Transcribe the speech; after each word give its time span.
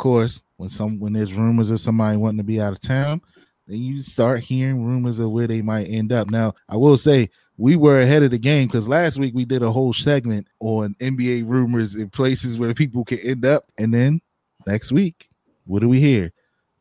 Course, 0.00 0.42
when 0.56 0.70
some 0.70 0.98
when 0.98 1.12
there's 1.12 1.34
rumors 1.34 1.70
of 1.70 1.78
somebody 1.78 2.16
wanting 2.16 2.38
to 2.38 2.42
be 2.42 2.58
out 2.58 2.72
of 2.72 2.80
town, 2.80 3.20
then 3.66 3.80
you 3.80 4.00
start 4.00 4.40
hearing 4.40 4.82
rumors 4.82 5.18
of 5.18 5.30
where 5.30 5.46
they 5.46 5.60
might 5.60 5.88
end 5.88 6.10
up. 6.10 6.30
Now, 6.30 6.54
I 6.70 6.78
will 6.78 6.96
say 6.96 7.28
we 7.58 7.76
were 7.76 8.00
ahead 8.00 8.22
of 8.22 8.30
the 8.30 8.38
game 8.38 8.66
because 8.66 8.88
last 8.88 9.18
week 9.18 9.34
we 9.34 9.44
did 9.44 9.62
a 9.62 9.70
whole 9.70 9.92
segment 9.92 10.48
on 10.58 10.94
NBA 11.00 11.46
rumors 11.46 11.96
and 11.96 12.10
places 12.10 12.58
where 12.58 12.72
people 12.72 13.04
can 13.04 13.18
end 13.18 13.44
up, 13.44 13.64
and 13.76 13.92
then 13.92 14.22
next 14.66 14.90
week, 14.90 15.28
what 15.66 15.80
do 15.80 15.88
we 15.90 16.00
hear? 16.00 16.32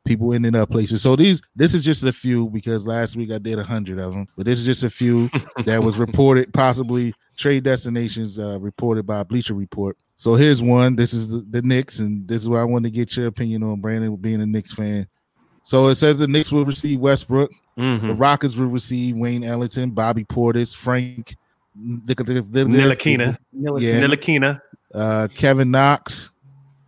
People 0.06 0.34
ending 0.34 0.56
up 0.56 0.70
places. 0.70 1.02
So 1.02 1.18
these, 1.18 1.42
this 1.54 1.74
is 1.74 1.84
just 1.84 2.06
a 2.06 2.14
few 2.14 2.50
because 2.50 2.88
last 2.88 3.18
week 3.18 3.34
I 3.34 3.38
did 3.38 3.60
a 3.60 3.66
hundred 3.66 4.00
of 4.00 4.14
them, 4.14 4.28
but 4.38 4.46
this 4.46 4.60
is 4.60 4.66
just 4.66 4.84
a 4.84 4.90
few 4.90 5.30
that 5.66 5.84
was 5.84 5.98
reported, 5.98 6.54
possibly 6.54 7.14
trade 7.36 7.66
destinations 7.66 8.40
uh, 8.40 8.58
reported 8.62 9.06
by 9.06 9.24
Bleacher 9.24 9.56
Report. 9.56 9.98
So 10.20 10.36
here's 10.36 10.62
one. 10.62 10.98
This 10.98 11.14
is 11.14 11.30
the, 11.30 11.46
the 11.50 11.62
Knicks, 11.62 12.00
and 12.00 12.28
this 12.28 12.42
is 12.42 12.50
what 12.50 12.60
I 12.60 12.66
want 12.66 12.84
to 12.84 12.92
get 12.92 13.16
your 13.16 13.28
opinion 13.28 13.64
on, 13.64 13.80
Brandon, 13.80 14.14
being 14.18 14.42
a 14.42 14.46
Knicks 14.46 14.74
fan. 14.74 15.08
So 15.64 15.88
it 15.88 15.96
says 15.96 16.20
the 16.20 16.28
Knicks 16.28 16.52
will 16.52 16.66
receive 16.66 17.00
Westbrook. 17.00 17.50
Mhm. 17.78 18.02
The 18.02 18.14
Rockets 18.16 18.56
will 18.58 18.68
receive 18.68 19.16
Wayne 19.16 19.46
Ellington, 19.46 19.92
Bobby 19.92 20.26
Portis, 20.26 20.76
Frank 20.76 21.38
Ntilikina. 21.82 23.38
Yeah. 23.54 23.70
Ntilikina. 24.02 24.62
uh, 24.94 25.30
Kevin 25.34 25.72
Knox, 25.72 26.32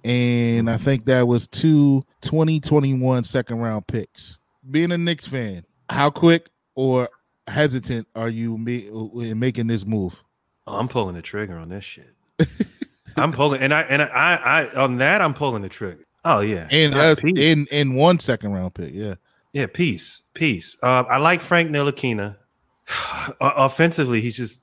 and 0.04 0.70
I 0.70 0.76
think 0.76 1.06
that 1.06 1.26
was 1.26 1.48
two 1.48 2.04
2021 2.22 3.24
second 3.24 3.60
round 3.60 3.88
picks. 3.88 4.40
Being 4.70 4.92
a 4.92 4.98
Knicks 4.98 5.26
fan, 5.26 5.64
how 5.90 6.10
quick 6.10 6.50
or 6.76 7.08
hesitant 7.48 8.08
are 8.14 8.28
you 8.30 8.56
in 8.56 9.40
making 9.40 9.68
this 9.68 9.86
move? 9.86 10.22
Oh, 10.68 10.78
I'm 10.78 10.90
pulling 10.90 11.16
the 11.16 11.22
trigger 11.22 11.58
on 11.58 11.70
this 11.70 11.86
shit. 11.86 12.14
I'm 13.16 13.32
pulling, 13.32 13.62
and 13.62 13.74
I 13.74 13.82
and 13.84 14.02
I, 14.02 14.70
I, 14.74 14.76
on 14.76 14.98
that 14.98 15.22
I'm 15.22 15.34
pulling 15.34 15.62
the 15.62 15.70
trigger. 15.70 16.06
Oh 16.24 16.42
yeah, 16.42 16.68
And 16.72 16.94
Uh, 16.94 17.16
in 17.24 17.68
in 17.72 17.96
one 17.96 18.20
second 18.20 18.54
round 18.54 18.74
pick, 18.74 18.94
yeah. 18.94 19.16
yeah, 19.54 19.68
peace, 19.68 20.22
peace. 20.34 20.78
Uh, 20.84 21.04
I 21.10 21.18
like 21.18 21.42
Frank 21.42 21.72
Ntilikina. 21.72 22.38
Offensively, 23.42 24.22
he's 24.22 24.38
just. 24.38 24.62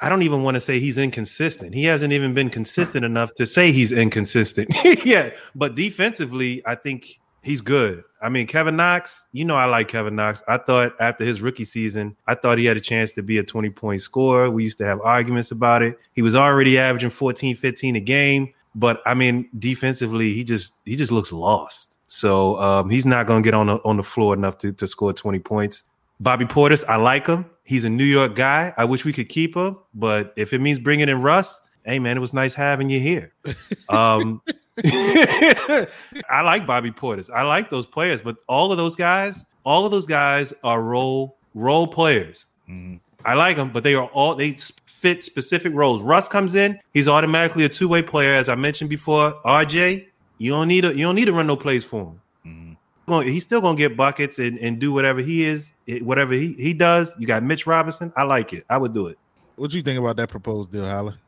I 0.00 0.10
don't 0.10 0.22
even 0.22 0.42
want 0.42 0.56
to 0.56 0.60
say 0.60 0.78
he's 0.78 0.98
inconsistent. 0.98 1.74
He 1.74 1.84
hasn't 1.84 2.12
even 2.12 2.34
been 2.34 2.50
consistent 2.50 3.02
enough 3.02 3.34
to 3.36 3.46
say 3.46 3.72
he's 3.72 3.92
inconsistent. 3.92 4.74
yeah, 5.06 5.30
but 5.54 5.74
defensively, 5.74 6.62
I 6.66 6.74
think 6.74 7.18
he's 7.42 7.60
good. 7.60 8.04
I 8.22 8.28
mean, 8.28 8.46
Kevin 8.46 8.76
Knox, 8.76 9.26
you 9.32 9.44
know, 9.44 9.56
I 9.56 9.64
like 9.64 9.88
Kevin 9.88 10.14
Knox. 10.14 10.42
I 10.46 10.58
thought 10.58 10.94
after 11.00 11.24
his 11.24 11.40
rookie 11.40 11.64
season, 11.64 12.16
I 12.26 12.34
thought 12.34 12.58
he 12.58 12.66
had 12.66 12.76
a 12.76 12.80
chance 12.80 13.12
to 13.14 13.22
be 13.22 13.38
a 13.38 13.42
20 13.42 13.70
point 13.70 14.02
scorer. 14.02 14.50
We 14.50 14.62
used 14.62 14.78
to 14.78 14.86
have 14.86 15.00
arguments 15.00 15.50
about 15.50 15.82
it. 15.82 15.98
He 16.14 16.22
was 16.22 16.34
already 16.34 16.78
averaging 16.78 17.10
14, 17.10 17.56
15 17.56 17.96
a 17.96 18.00
game, 18.00 18.52
but 18.74 19.00
I 19.06 19.14
mean, 19.14 19.48
defensively, 19.58 20.32
he 20.32 20.44
just 20.44 20.74
he 20.84 20.96
just 20.96 21.12
looks 21.12 21.32
lost. 21.32 21.98
So 22.06 22.58
um, 22.58 22.90
he's 22.90 23.06
not 23.06 23.26
going 23.26 23.42
to 23.42 23.46
get 23.46 23.54
on 23.54 23.68
the, 23.68 23.76
on 23.84 23.96
the 23.96 24.02
floor 24.02 24.34
enough 24.34 24.58
to, 24.58 24.72
to 24.72 24.86
score 24.86 25.12
20 25.12 25.38
points. 25.38 25.84
Bobby 26.18 26.44
Portis, 26.44 26.84
I 26.88 26.96
like 26.96 27.26
him. 27.26 27.46
He's 27.64 27.84
a 27.84 27.90
New 27.90 28.04
York 28.04 28.34
guy. 28.34 28.74
I 28.76 28.84
wish 28.84 29.04
we 29.04 29.12
could 29.12 29.28
keep 29.28 29.56
him, 29.56 29.78
but 29.94 30.32
if 30.36 30.52
it 30.52 30.60
means 30.60 30.80
bringing 30.80 31.08
in 31.08 31.22
Russ, 31.22 31.60
hey 31.84 31.98
man, 32.00 32.16
it 32.16 32.20
was 32.20 32.34
nice 32.34 32.52
having 32.52 32.90
you 32.90 33.00
here. 33.00 33.32
Um, 33.88 34.40
I 36.30 36.40
like 36.42 36.66
Bobby 36.66 36.90
Portis. 36.90 37.30
I 37.30 37.42
like 37.42 37.70
those 37.70 37.86
players, 37.86 38.20
but 38.22 38.36
all 38.48 38.70
of 38.72 38.78
those 38.78 38.96
guys, 38.96 39.44
all 39.64 39.84
of 39.84 39.90
those 39.90 40.06
guys 40.06 40.52
are 40.64 40.82
role 40.82 41.36
role 41.54 41.86
players. 41.86 42.46
Mhm. 42.68 43.00
I 43.24 43.34
like 43.34 43.56
them, 43.56 43.70
but 43.70 43.82
they 43.82 43.94
are 43.94 44.06
all 44.08 44.34
they 44.34 44.56
fit 44.86 45.22
specific 45.24 45.72
roles. 45.74 46.02
Russ 46.02 46.28
comes 46.28 46.54
in, 46.54 46.78
he's 46.92 47.08
automatically 47.08 47.64
a 47.64 47.68
two 47.68 47.88
way 47.88 48.02
player, 48.02 48.34
as 48.34 48.48
I 48.48 48.54
mentioned 48.54 48.90
before. 48.90 49.34
RJ, 49.44 50.06
you 50.38 50.52
don't 50.52 50.68
need 50.68 50.82
to 50.82 50.94
you 50.94 51.04
don't 51.04 51.14
need 51.14 51.26
to 51.26 51.32
run 51.32 51.46
no 51.46 51.56
plays 51.56 51.84
for 51.84 52.04
him. 52.04 52.20
Mhm. 52.46 52.76
Well, 53.06 53.20
he's 53.20 53.42
still 53.42 53.60
gonna 53.60 53.76
get 53.76 53.96
buckets 53.96 54.38
and, 54.38 54.58
and 54.58 54.78
do 54.78 54.92
whatever 54.92 55.20
he 55.20 55.44
is, 55.44 55.72
whatever 56.02 56.32
he, 56.32 56.52
he 56.54 56.72
does. 56.72 57.14
You 57.18 57.26
got 57.26 57.42
Mitch 57.42 57.66
Robinson. 57.66 58.12
I 58.16 58.22
like 58.22 58.52
it. 58.52 58.64
I 58.70 58.78
would 58.78 58.94
do 58.94 59.08
it. 59.08 59.18
What 59.56 59.70
do 59.70 59.76
you 59.76 59.82
think 59.82 59.98
about 59.98 60.16
that 60.16 60.28
proposed 60.30 60.70
deal, 60.70 60.86
Holla? 60.86 61.18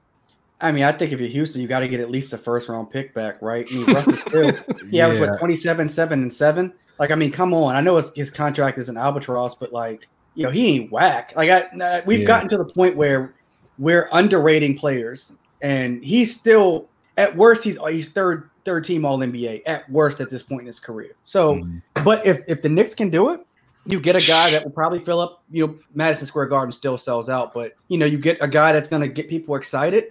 I 0.63 0.73
mean, 0.73 0.85
I 0.85 0.93
think 0.93 1.13
if 1.13 1.21
you're 1.21 1.29
Houston, 1.29 1.61
you 1.61 1.69
got 1.69 1.81
to 1.81 1.89
get 1.89 2.01
at 2.01 2.11
least 2.11 2.33
a 2.33 2.39
first 2.39 2.69
round 2.69 2.91
pick 2.91 3.15
back, 3.15 3.41
right? 3.43 3.67
I 3.69 3.75
mean, 3.75 3.93
Russ 3.93 4.07
is 4.09 4.21
still 4.29 4.59
he 4.91 5.01
averaged 5.01 5.21
what 5.21 5.39
27, 5.39 5.89
7, 5.89 6.23
and 6.23 6.33
7. 6.33 6.73
Like, 6.99 7.11
I 7.11 7.15
mean, 7.15 7.33
come 7.33 7.53
on. 7.55 7.75
I 7.75 7.81
know 7.81 7.97
his, 7.97 8.13
his 8.15 8.31
contract 8.31 8.79
is 8.79 8.89
an 8.89 8.97
albatross, 8.97 9.57
but 9.57 9.73
like, 9.73 10.09
you 10.35 10.45
know, 10.45 10.51
he 10.51 10.77
ain't 10.77 10.93
whack. 10.93 11.33
Like, 11.37 11.51
I 11.51 12.03
we've 12.07 12.21
Yeah. 12.21 12.27
gotten 12.27 12.49
to 12.51 12.57
the 12.59 12.65
point 12.67 12.97
where 12.97 13.35
we're 13.79 14.09
underrating 14.13 14.77
players, 14.79 15.33
and 15.61 16.03
he's 16.05 16.37
still 16.39 16.91
at 17.17 17.37
worst 17.37 17.65
he's 17.65 17.77
he's 17.91 18.13
third 18.13 18.51
third 18.65 18.85
team 18.85 19.05
All 19.05 19.19
NBA 19.19 19.63
at 19.67 19.91
worst 19.91 20.21
at 20.21 20.31
this 20.31 20.43
point 20.43 20.61
in 20.63 20.67
his 20.67 20.79
career. 20.79 21.17
So, 21.25 21.57
Mhm. 21.57 21.83
but 22.05 22.25
if 22.27 22.41
if 22.47 22.63
the 22.63 22.69
Knicks 22.69 22.95
can 22.95 23.11
do 23.11 23.31
it, 23.31 23.41
you 23.85 23.99
get 24.01 24.15
a 24.15 24.21
guy 24.21 24.51
that 24.53 24.65
will 24.65 24.71
probably 24.71 25.01
fill 25.01 25.21
up. 25.21 25.43
You 25.51 25.67
know, 25.67 25.79
Madison 25.95 26.27
Square 26.27 26.47
Garden 26.47 26.71
still 26.73 26.97
sells 26.97 27.29
out, 27.29 27.53
but 27.53 27.73
you 27.89 27.99
know, 27.99 28.07
you 28.07 28.19
get 28.19 28.39
a 28.41 28.49
guy 28.49 28.73
that's 28.73 28.89
going 28.89 29.03
to 29.03 29.09
get 29.09 29.29
people 29.29 29.57
excited. 29.57 30.05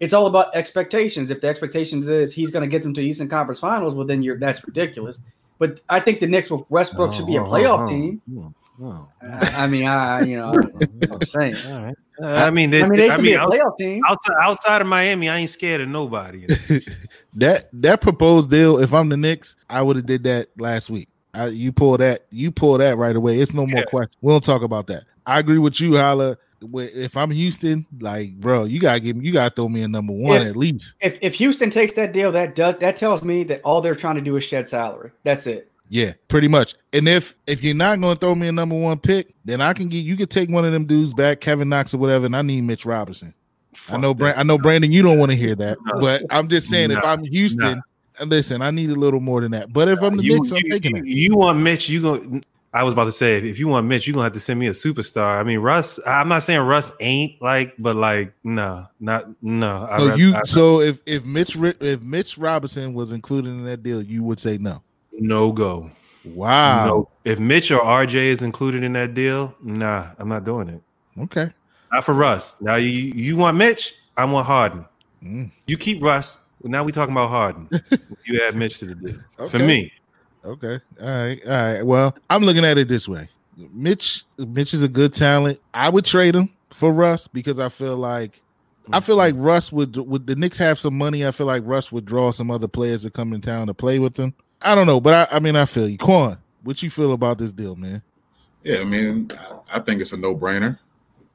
It's 0.00 0.12
all 0.12 0.26
about 0.26 0.54
expectations. 0.54 1.30
If 1.30 1.40
the 1.40 1.48
expectations 1.48 2.06
is 2.08 2.32
he's 2.32 2.50
going 2.50 2.62
to 2.62 2.68
get 2.68 2.82
them 2.82 2.92
to 2.94 3.00
the 3.00 3.06
Eastern 3.06 3.28
Conference 3.28 3.60
Finals, 3.60 3.94
well, 3.94 4.06
then 4.06 4.22
you're 4.22 4.38
that's 4.38 4.64
ridiculous. 4.66 5.20
But 5.58 5.80
I 5.88 6.00
think 6.00 6.20
the 6.20 6.26
Knicks 6.26 6.50
with 6.50 6.62
Westbrook 6.68 7.14
should 7.14 7.26
be 7.26 7.36
a 7.36 7.42
Oh, 7.42 7.46
oh, 7.46 7.48
playoff 7.50 7.86
oh, 7.86 7.90
team. 7.90 8.20
oh, 8.36 8.54
oh. 8.82 9.08
I 9.22 9.64
I 9.64 9.66
mean, 9.66 9.86
I 9.86 10.20
you 10.22 10.36
know, 10.36 10.52
I'm 11.10 11.20
saying. 11.22 11.54
All 11.66 11.82
right. 11.82 11.94
Uh, 12.22 12.26
I 12.46 12.50
mean, 12.50 12.70
they, 12.70 12.82
I 12.82 12.88
mean, 12.88 12.98
they 13.00 13.08
I 13.10 13.16
should 13.16 13.24
mean, 13.24 13.32
be 13.32 13.36
a 13.36 13.46
playoff 13.46 13.76
team. 13.78 14.02
outside, 14.08 14.34
outside 14.42 14.80
of 14.82 14.86
Miami, 14.86 15.28
I 15.28 15.38
ain't 15.38 15.50
scared 15.50 15.80
of 15.82 15.88
nobody. 15.88 16.46
that 17.34 17.68
that 17.72 18.00
proposed 18.00 18.50
deal, 18.50 18.78
if 18.78 18.92
I'm 18.92 19.08
the 19.08 19.16
Knicks, 19.16 19.56
I 19.68 19.82
would 19.82 19.96
have 19.96 20.06
did 20.06 20.24
that 20.24 20.48
last 20.58 20.90
week. 20.90 21.08
I, 21.34 21.48
you 21.48 21.72
pull 21.72 21.96
that, 21.98 22.20
you 22.30 22.50
pull 22.50 22.78
that 22.78 22.96
right 22.96 23.14
away. 23.14 23.38
It's 23.40 23.52
no 23.52 23.66
more 23.66 23.80
Yeah. 23.80 23.84
question. 23.84 24.10
We 24.22 24.32
don't 24.32 24.44
talk 24.44 24.62
about 24.62 24.86
that. 24.86 25.04
I 25.26 25.38
agree 25.40 25.58
with 25.58 25.80
you, 25.80 25.96
Holla. 25.98 26.38
Wi- 26.60 26.90
If 26.94 27.16
I'm 27.16 27.30
Houston, 27.30 27.86
like, 28.00 28.34
bro, 28.34 28.64
you 28.64 28.80
gotta 28.80 29.00
give 29.00 29.16
me, 29.16 29.26
you 29.26 29.32
gotta 29.32 29.54
throw 29.54 29.68
me 29.68 29.82
a 29.82 29.88
number 29.88 30.12
one 30.12 30.40
Yeah. 30.42 30.48
at 30.48 30.56
least. 30.56 30.94
If 31.00 31.18
if 31.20 31.34
Houston 31.34 31.70
takes 31.70 31.94
that 31.96 32.12
deal, 32.12 32.32
that 32.32 32.54
does 32.54 32.76
that 32.78 32.96
tells 32.96 33.22
me 33.22 33.44
that 33.44 33.60
all 33.64 33.80
they're 33.80 33.94
trying 33.94 34.16
to 34.16 34.20
do 34.20 34.36
is 34.36 34.44
shed 34.44 34.68
salary. 34.68 35.10
That's 35.24 35.46
it. 35.46 35.70
Yeah, 35.88 36.14
pretty 36.28 36.48
much. 36.48 36.74
And 36.92 37.08
if 37.08 37.36
if 37.46 37.62
you're 37.62 37.74
not 37.74 38.00
gonna 38.00 38.16
throw 38.16 38.34
me 38.34 38.48
a 38.48 38.52
number 38.52 38.74
one 38.74 38.98
pick, 38.98 39.34
then 39.44 39.60
I 39.60 39.72
can 39.72 39.88
get 39.88 39.98
you 39.98 40.16
could 40.16 40.30
take 40.30 40.50
one 40.50 40.64
of 40.64 40.72
them 40.72 40.84
dudes 40.86 41.14
back, 41.14 41.40
Kevin 41.40 41.68
Knox 41.68 41.94
or 41.94 41.98
whatever, 41.98 42.26
and 42.26 42.34
I 42.36 42.42
need 42.42 42.62
Mitch 42.62 42.84
Robinson. 42.84 43.34
I 43.90 43.98
know, 43.98 44.14
Brand, 44.14 44.38
I 44.40 44.42
know, 44.42 44.56
Brandon, 44.56 44.90
you 44.90 45.02
don't 45.02 45.18
want 45.18 45.30
to 45.32 45.36
hear 45.36 45.54
that, 45.56 45.76
No. 45.84 46.00
but 46.00 46.22
I'm 46.30 46.48
just 46.48 46.68
saying, 46.68 46.90
if 46.90 47.04
I'm 47.04 47.22
Houston, 47.24 47.82
listen, 48.24 48.62
I 48.62 48.70
need 48.70 48.88
a 48.88 48.94
little 48.94 49.20
more 49.20 49.42
than 49.42 49.50
that. 49.52 49.70
But 49.72 49.88
if 49.88 50.02
I'm 50.02 50.16
the 50.16 50.22
you, 50.24 50.36
Knicks, 50.40 50.50
I'm 50.50 50.56
you, 50.64 50.70
taking 50.72 50.96
you, 50.96 51.02
it. 51.02 51.06
you 51.08 51.36
want 51.36 51.58
Mitch? 51.60 51.88
You 51.88 52.00
go. 52.00 52.40
I 52.72 52.84
was 52.84 52.92
about 52.92 53.04
to 53.04 53.12
say, 53.12 53.36
if, 53.38 53.58
you 53.58 53.68
want 53.68 53.86
Mitch, 53.86 54.06
you're 54.06 54.12
gonna 54.14 54.24
have 54.24 54.34
to 54.34 54.40
send 54.40 54.60
me 54.60 54.66
a 54.66 54.72
superstar. 54.72 55.38
I 55.38 55.42
mean, 55.44 55.60
Russ. 55.60 55.98
I'm 56.06 56.28
not 56.28 56.42
saying 56.42 56.60
Russ 56.60 56.92
ain't 57.00 57.40
like, 57.40 57.74
but 57.78 57.96
like, 57.96 58.32
no, 58.44 58.86
not 59.00 59.24
no. 59.42 59.86
So 59.98 60.06
rather- 60.08 60.18
you, 60.18 60.34
I'd- 60.34 60.48
so 60.48 60.80
if 60.80 60.98
if 61.06 61.24
Mitch 61.24 61.56
if 61.56 62.02
Mitch 62.02 62.36
Robinson 62.36 62.92
was 62.92 63.12
included 63.12 63.48
in 63.50 63.64
that 63.64 63.82
deal, 63.82 64.02
you 64.02 64.22
would 64.24 64.38
say 64.40 64.58
no. 64.58 64.82
no 65.12 65.52
go. 65.52 65.90
Wow. 66.24 66.86
No. 66.86 67.08
If 67.24 67.38
Mitch 67.38 67.70
or 67.70 67.80
RJ 67.80 68.14
is 68.14 68.42
included 68.42 68.82
in 68.82 68.92
that 68.94 69.14
deal, 69.14 69.54
nah, 69.62 70.08
I'm 70.18 70.28
not 70.28 70.44
doing 70.44 70.68
it. 70.68 70.82
Okay. 71.22 71.50
Not 71.92 72.04
for 72.04 72.14
Russ. 72.14 72.56
Now 72.60 72.74
you 72.76 72.88
you 72.90 73.36
want 73.36 73.56
Mitch? 73.56 73.94
I 74.16 74.24
want 74.24 74.46
Harden. 74.46 74.84
Mm, 75.22 75.50
You 75.66 75.76
keep 75.76 76.02
Russ. 76.02 76.38
Now 76.64 76.82
we 76.84 76.90
talking 76.92 77.12
about 77.12 77.30
Harden. 77.30 77.68
you 78.26 78.40
add 78.42 78.56
Mitch 78.56 78.80
to 78.80 78.86
the 78.86 78.94
deal. 78.96 79.48
For 79.48 79.58
me, 79.60 79.92
okay. 80.46 80.80
All 81.00 81.08
right. 81.08 81.40
All 81.44 81.50
right. 81.50 81.82
Well, 81.82 82.16
I'm 82.30 82.44
looking 82.44 82.64
at 82.64 82.78
it 82.78 82.88
this 82.88 83.08
way. 83.08 83.28
Mitch, 83.56 84.24
Mitch 84.38 84.74
is 84.74 84.82
a 84.82 84.88
good 84.88 85.12
talent. 85.12 85.60
I 85.72 85.88
would 85.88 86.04
trade 86.04 86.34
him 86.34 86.50
for 86.70 86.92
Russ 86.92 87.26
because 87.26 87.58
I 87.58 87.68
feel 87.68 87.96
like 87.96 88.42
I 88.92 89.00
feel 89.00 89.16
like 89.16 89.34
mm-hmm. 89.34 89.42
Russ 89.44 89.72
would 89.72 89.96
would 89.96 90.26
the 90.26 90.36
Knicks 90.36 90.58
have 90.58 90.78
some 90.78 90.96
money. 90.96 91.26
I 91.26 91.30
feel 91.30 91.46
like 91.46 91.62
Russ 91.64 91.90
would 91.90 92.04
draw 92.04 92.30
some 92.30 92.50
other 92.50 92.68
players 92.68 93.02
to 93.02 93.10
come 93.10 93.32
in 93.32 93.40
town 93.40 93.66
to 93.66 93.74
play 93.74 93.98
with 93.98 94.14
them. 94.14 94.34
I 94.62 94.74
don't 94.74 94.86
know, 94.86 95.00
but 95.00 95.32
I, 95.32 95.36
I 95.36 95.38
mean 95.38 95.56
I 95.56 95.64
feel 95.64 95.88
you. 95.88 95.98
Quan, 95.98 96.38
what 96.62 96.82
you 96.82 96.90
feel 96.90 97.12
about 97.12 97.38
this 97.38 97.52
deal, 97.52 97.76
man? 97.76 98.02
Yeah, 98.62 98.80
I 98.80 98.84
mean, 98.84 99.30
I- 99.72 99.80
think 99.80 100.00
it's 100.00 100.12
a 100.12 100.16
no-brainer. 100.16 100.78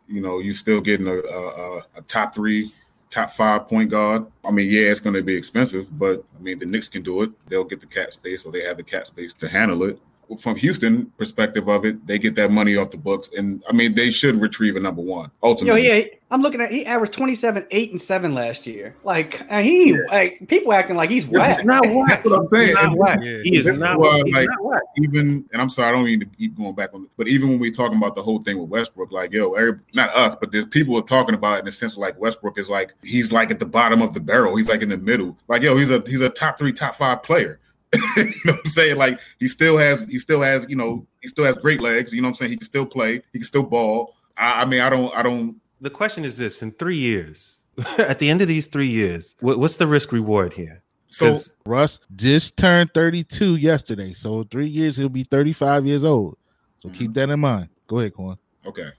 You 0.08 0.20
know, 0.20 0.40
you're 0.40 0.54
still 0.54 0.82
getting 0.82 1.08
a, 1.08 1.14
a, 1.14 1.78
a- 1.78 1.86
a 1.98 2.02
top 2.02 2.36
three, 2.36 2.74
top 3.12 3.30
five 3.30 3.68
point 3.68 3.92
guard. 3.92 4.26
I 4.44 4.52
mean, 4.52 4.70
yeah, 4.70 4.90
it's 4.90 5.00
going 5.00 5.16
to 5.16 5.22
be 5.22 5.36
expensive, 5.36 5.98
but 6.00 6.24
I 6.40 6.42
mean, 6.42 6.58
the 6.58 6.66
Knicks 6.66 6.90
can 6.90 7.04
do 7.04 7.22
it. 7.22 7.32
They'll 7.48 7.64
get 7.64 7.82
the 7.82 7.86
cap 7.86 8.12
space, 8.14 8.44
or 8.46 8.52
they 8.52 8.62
have 8.62 8.78
the 8.78 8.84
cap 8.84 9.06
space 9.06 9.34
to 9.36 9.48
handle 9.48 9.84
it. 9.84 10.00
From 10.38 10.56
Houston 10.58 11.06
perspective 11.18 11.68
of 11.68 11.86
it, 11.86 12.06
they 12.08 12.18
get 12.20 12.36
that 12.36 12.52
money 12.52 12.76
off 12.78 12.92
the 12.92 12.98
books, 12.98 13.30
and 13.38 13.64
I 13.70 13.74
mean 13.74 13.94
they 13.96 14.12
should 14.12 14.36
retrieve 14.36 14.76
a 14.76 14.80
number 14.80 15.02
one 15.02 15.26
Yo, 15.44 15.50
ultimately. 15.50 15.88
yeah, 15.88 16.04
I'm 16.30 16.42
looking 16.42 16.62
at 16.62 16.72
he 16.72 16.86
averaged 16.86 17.14
27, 17.14 17.66
8, 17.70 17.92
and 17.92 18.00
7 18.02 18.34
last 18.34 18.66
year. 18.66 18.96
Like 19.04 19.42
and 19.50 19.66
he 19.66 19.98
like 20.08 20.48
people 20.48 20.72
acting 20.74 20.96
like 20.96 21.10
he's 21.10 21.26
Yeah, 21.26 21.40
whack. 21.40 21.58
He's 21.58 21.66
not 21.66 21.86
whack. 21.88 22.08
That's 22.10 22.26
what 22.26 22.40
I'm 22.40 22.48
saying. 22.48 22.68
He's 22.68 22.74
not 22.76 22.84
And 22.86 22.96
whack. 22.98 23.20
Yeah. 23.22 23.38
He 23.44 23.58
is 23.58 23.66
This 23.66 23.74
is 23.74 23.80
not, 23.80 24.00
why, 24.00 24.22
he's 24.26 24.34
like, 24.36 24.48
not 24.50 24.64
whack. 24.64 24.82
even 24.98 25.46
and 25.52 25.62
I'm 25.62 25.70
sorry, 25.70 25.90
I 25.90 25.92
don't 25.92 26.06
mean 26.06 26.20
to 26.22 26.26
keep 26.26 26.58
going 26.58 26.76
back 26.76 26.94
on, 26.94 27.08
but 27.18 27.28
even 27.28 27.50
when 27.50 27.60
we're 27.60 27.72
talking 27.72 27.98
about 27.98 28.16
the 28.16 28.24
whole 28.24 28.42
thing 28.42 28.58
with 28.60 28.70
Westbrook, 28.70 29.12
like 29.12 29.32
yo, 29.34 29.54
every, 29.54 29.80
not 29.94 30.10
us, 30.16 30.36
but 30.36 30.52
there's 30.52 30.66
people 30.66 30.96
are 30.98 31.02
talking 31.02 31.36
about 31.36 31.56
it 31.58 31.60
in 31.60 31.66
the 31.66 31.72
sense 31.72 31.94
of 31.94 31.98
like 32.00 32.20
Westbrook 32.20 32.58
is 32.58 32.70
like 32.70 32.94
he's 33.04 33.34
like 33.34 33.52
at 33.52 33.60
the 33.60 33.66
bottom 33.66 34.02
of 34.02 34.14
the 34.14 34.20
barrel, 34.20 34.56
he's 34.56 34.70
like 34.70 34.82
in 34.82 34.90
the 34.90 34.98
middle, 34.98 35.38
like 35.48 35.62
yo, 35.62 35.76
he's 35.76 35.92
a 35.92 36.02
he's 36.08 36.22
a 36.22 36.30
top 36.30 36.58
three, 36.58 36.72
top 36.72 36.96
five 36.96 37.24
player. 37.24 37.60
you 38.18 38.24
know 38.46 38.54
what 38.54 38.62
I'm 38.66 38.72
saying? 38.72 38.98
Like 38.98 39.20
he 39.40 39.48
still 39.48 39.78
has 39.78 40.08
he 40.08 40.20
still 40.20 40.42
has 40.42 40.66
you 40.70 40.76
know 40.76 41.06
he 41.22 41.28
still 41.28 41.46
has 41.46 41.56
great 41.58 41.82
legs. 41.82 42.14
You 42.14 42.22
know 42.22 42.28
what 42.28 42.30
I'm 42.30 42.36
saying? 42.36 42.52
He 42.52 42.58
can 42.58 42.66
still 42.66 42.86
play, 42.86 43.22
he 43.34 43.40
can 43.40 43.44
still 43.44 43.64
ball. 43.64 44.16
I, 44.38 44.62
I 44.62 44.66
mean, 44.66 44.82
I 44.82 44.90
don't 44.90 45.16
I 45.16 45.24
don't. 45.24 45.60
The 45.82 45.90
question 45.90 46.26
is 46.26 46.38
this: 46.38 46.62
in 46.62 46.72
three 46.72 46.98
years, 46.98 47.60
at 47.98 48.20
the 48.20 48.30
end 48.30 48.42
of 48.42 48.48
these 48.48 48.68
three 48.68 48.88
years, 48.88 49.36
what, 49.40 49.60
what's 49.60 49.78
the 49.78 49.88
risk 49.88 50.12
reward 50.12 50.54
here? 50.54 50.82
So 51.12 51.36
Russ 51.66 52.00
just 52.16 52.58
turned 52.58 52.94
32 52.94 53.58
yesterday. 53.58 54.14
So 54.14 54.44
three 54.44 54.68
years 54.68 54.96
he'll 54.96 55.10
be 55.10 55.24
35 55.24 55.86
years 55.86 56.06
old. 56.06 56.38
So 56.80 56.88
keep 56.88 57.12
mm-hmm. 57.12 57.14
that 57.14 57.30
in 57.30 57.40
mind. 57.40 57.68
Go 57.88 58.00
ahead, 58.00 58.14
Quan. 58.14 58.38
Okay. 58.66 58.90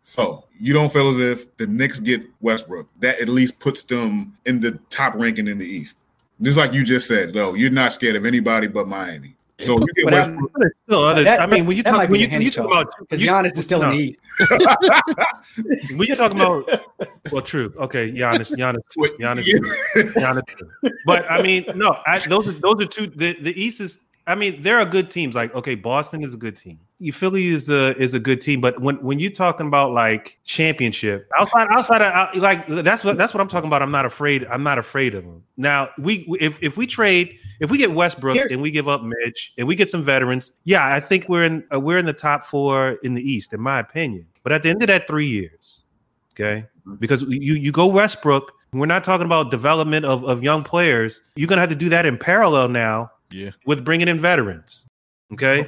So 0.00 0.46
you 0.58 0.72
don't 0.72 0.90
feel 0.90 1.10
as 1.10 1.20
if 1.20 1.54
the 1.58 1.66
Knicks 1.66 2.00
get 2.00 2.22
Westbrook. 2.40 2.88
That 3.00 3.20
at 3.20 3.28
least 3.28 3.60
puts 3.60 3.82
them 3.82 4.36
in 4.46 4.60
the 4.60 4.72
top 4.88 5.14
ranking 5.14 5.48
in 5.48 5.58
the 5.58 5.66
East. 5.66 5.98
Just 6.42 6.56
like 6.58 6.72
you 6.72 6.84
just 6.84 7.06
said, 7.06 7.32
though, 7.32 7.54
you're 7.54 7.70
not 7.70 7.92
scared 7.92 8.16
of 8.16 8.24
anybody 8.24 8.66
but 8.66 8.88
Miami. 8.88 9.36
So 9.58 9.78
you 9.78 9.86
get 9.94 10.04
But 10.06 10.14
I'm- 10.14 10.48
still 10.86 11.04
other. 11.04 11.22
That- 11.22 11.40
I 11.40 11.46
mean, 11.46 11.66
when 11.66 11.76
you 11.76 11.82
talk, 11.82 12.08
when 12.08 12.18
you, 12.18 12.28
when 12.32 12.40
you 12.40 12.50
talk 12.50 12.66
about 12.66 12.94
because 12.98 13.20
you- 13.22 13.30
Giannis 13.30 13.58
is 13.58 13.64
still 13.64 13.80
no, 13.80 13.90
in 13.90 13.96
the 13.96 14.04
East. 14.04 15.96
When 15.98 16.08
you 16.08 16.16
talking 16.16 16.38
about, 16.40 16.82
well, 17.30 17.42
true. 17.42 17.72
Okay, 17.78 18.10
Giannis, 18.10 18.56
Giannis, 18.56 18.80
Wait, 18.96 19.18
Giannis, 19.18 19.44
yeah. 19.46 20.02
Giannis. 20.12 20.92
But 21.04 21.30
I 21.30 21.42
mean, 21.42 21.66
no, 21.74 21.94
I, 22.06 22.18
those 22.20 22.48
are 22.48 22.52
those 22.52 22.80
are 22.80 22.86
two. 22.86 23.06
The, 23.08 23.34
the 23.34 23.52
East 23.60 23.80
is. 23.82 23.98
I 24.30 24.36
mean, 24.36 24.62
there 24.62 24.78
are 24.78 24.86
good 24.86 25.10
teams. 25.10 25.34
Like, 25.34 25.52
okay, 25.54 25.74
Boston 25.74 26.22
is 26.22 26.34
a 26.34 26.36
good 26.36 26.54
team. 26.54 26.78
You 27.00 27.12
Philly 27.12 27.48
is 27.48 27.68
a 27.68 27.96
is 27.96 28.14
a 28.14 28.20
good 28.20 28.40
team. 28.40 28.60
But 28.60 28.80
when 28.80 28.96
when 29.02 29.18
you're 29.18 29.30
talking 29.30 29.66
about 29.66 29.92
like 29.92 30.38
championship 30.44 31.28
outside 31.38 31.66
outside 31.70 32.02
of 32.02 32.12
out- 32.12 32.36
like 32.36 32.66
that's 32.68 33.02
what 33.04 33.18
that's 33.18 33.34
what 33.34 33.40
I'm 33.40 33.48
talking 33.48 33.66
about. 33.66 33.82
I'm 33.82 33.90
not 33.90 34.06
afraid. 34.06 34.46
I'm 34.46 34.62
not 34.62 34.78
afraid 34.78 35.14
of 35.14 35.24
them. 35.24 35.42
Now 35.56 35.88
we 35.98 36.26
if 36.40 36.62
if 36.62 36.76
we 36.76 36.86
trade 36.86 37.36
if 37.58 37.70
we 37.70 37.78
get 37.78 37.90
Westbrook 37.92 38.36
Here- 38.36 38.48
and 38.50 38.62
we 38.62 38.70
give 38.70 38.86
up 38.86 39.02
Mitch 39.02 39.52
and 39.58 39.66
we 39.66 39.74
get 39.74 39.90
some 39.90 40.02
veterans, 40.02 40.52
yeah, 40.64 40.86
I 40.86 41.00
think 41.00 41.28
we're 41.28 41.44
in 41.44 41.64
uh, 41.74 41.80
we're 41.80 41.98
in 41.98 42.06
the 42.06 42.12
top 42.12 42.44
four 42.44 42.98
in 43.02 43.14
the 43.14 43.22
East, 43.22 43.52
in 43.52 43.60
my 43.60 43.80
opinion. 43.80 44.26
But 44.42 44.52
at 44.52 44.62
the 44.62 44.70
end 44.70 44.82
of 44.82 44.86
that 44.86 45.08
three 45.08 45.26
years, 45.26 45.82
okay, 46.34 46.66
because 46.98 47.22
you 47.22 47.54
you 47.54 47.72
go 47.72 47.86
Westbrook. 47.86 48.52
We're 48.72 48.86
not 48.86 49.02
talking 49.02 49.26
about 49.26 49.50
development 49.50 50.06
of, 50.06 50.22
of 50.22 50.44
young 50.44 50.62
players. 50.62 51.20
You're 51.34 51.48
gonna 51.48 51.60
have 51.60 51.70
to 51.70 51.74
do 51.74 51.88
that 51.88 52.06
in 52.06 52.16
parallel 52.16 52.68
now 52.68 53.10
Yeah. 53.30 53.50
with 53.66 53.84
bringing 53.84 54.08
in 54.08 54.18
veterans. 54.18 54.86
Okay, 55.32 55.60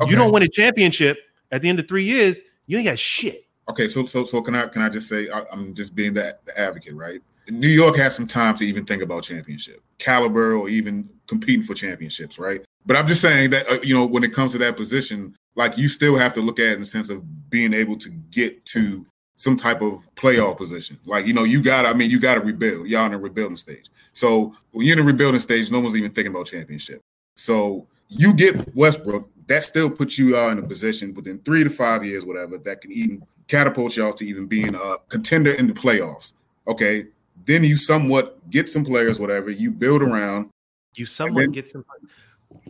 Okay. 0.00 0.10
you 0.10 0.16
don't 0.16 0.32
win 0.32 0.42
a 0.42 0.48
championship 0.48 1.18
at 1.52 1.62
the 1.62 1.68
end 1.68 1.78
of 1.78 1.86
three 1.86 2.04
years. 2.04 2.40
You 2.66 2.78
ain't 2.78 2.86
got 2.88 2.98
shit. 2.98 3.46
Okay, 3.68 3.88
so 3.88 4.04
so 4.06 4.24
so 4.24 4.42
can 4.42 4.54
I 4.54 4.66
can 4.66 4.82
I 4.82 4.88
just 4.88 5.08
say 5.08 5.28
I, 5.30 5.44
I'm 5.52 5.74
just 5.74 5.94
being 5.94 6.14
the, 6.14 6.36
the 6.44 6.58
advocate, 6.60 6.94
right? 6.94 7.20
New 7.48 7.68
York 7.68 7.96
has 7.96 8.14
some 8.16 8.26
time 8.26 8.56
to 8.56 8.64
even 8.64 8.84
think 8.84 9.02
about 9.02 9.22
championship 9.22 9.80
caliber 9.98 10.54
or 10.54 10.68
even 10.68 11.08
competing 11.28 11.62
for 11.62 11.74
championships, 11.74 12.38
right? 12.38 12.62
But 12.86 12.96
I'm 12.96 13.06
just 13.06 13.22
saying 13.22 13.50
that 13.50 13.70
uh, 13.70 13.78
you 13.82 13.94
know 13.94 14.04
when 14.06 14.24
it 14.24 14.32
comes 14.32 14.52
to 14.52 14.58
that 14.58 14.76
position, 14.76 15.36
like 15.54 15.78
you 15.78 15.88
still 15.88 16.16
have 16.16 16.34
to 16.34 16.40
look 16.40 16.58
at 16.58 16.66
it 16.66 16.72
in 16.74 16.80
the 16.80 16.86
sense 16.86 17.10
of 17.10 17.22
being 17.50 17.72
able 17.72 17.96
to 17.98 18.10
get 18.30 18.64
to 18.66 19.06
some 19.44 19.56
type 19.56 19.82
of 19.82 20.08
playoff 20.16 20.54
mm-hmm. 20.54 20.58
position. 20.58 20.98
Like 21.04 21.26
you 21.26 21.34
know 21.34 21.44
you 21.44 21.62
got 21.62 21.84
I 21.86 21.92
mean 21.92 22.10
you 22.10 22.18
got 22.18 22.34
to 22.34 22.40
rebuild. 22.40 22.88
Y'all 22.88 23.06
in 23.06 23.12
a 23.12 23.18
rebuilding 23.18 23.58
stage. 23.58 23.90
So 24.12 24.56
when 24.72 24.86
you're 24.86 24.96
in 24.96 25.02
a 25.02 25.06
rebuilding 25.06 25.40
stage, 25.40 25.70
no 25.70 25.80
one's 25.80 25.96
even 25.96 26.12
thinking 26.12 26.32
about 26.32 26.46
championship. 26.46 27.00
So 27.36 27.86
you 28.08 28.32
get 28.32 28.74
Westbrook, 28.74 29.28
that 29.48 29.62
still 29.62 29.90
puts 29.90 30.18
you 30.18 30.36
all 30.36 30.50
in 30.50 30.58
a 30.58 30.62
position 30.62 31.12
within 31.14 31.38
three 31.40 31.62
to 31.62 31.70
five 31.70 32.04
years, 32.04 32.24
whatever, 32.24 32.58
that 32.58 32.80
can 32.80 32.92
even 32.92 33.26
catapult 33.48 33.96
y'all 33.96 34.12
to 34.14 34.26
even 34.26 34.46
being 34.46 34.74
a 34.74 34.96
contender 35.08 35.52
in 35.52 35.66
the 35.66 35.74
playoffs. 35.74 36.32
Okay. 36.66 37.06
Then 37.44 37.64
you 37.64 37.76
somewhat 37.76 38.38
get 38.50 38.70
some 38.70 38.84
players, 38.84 39.20
whatever, 39.20 39.50
you 39.50 39.70
build 39.70 40.00
around. 40.02 40.50
You 40.94 41.06
somewhat 41.06 41.42
then- 41.42 41.52
get 41.52 41.68
some. 41.68 41.84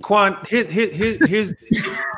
Quan, 0.00 0.38
here's 0.48 0.66
here, 0.66 0.90
here, 0.90 1.18
here's. 1.26 1.54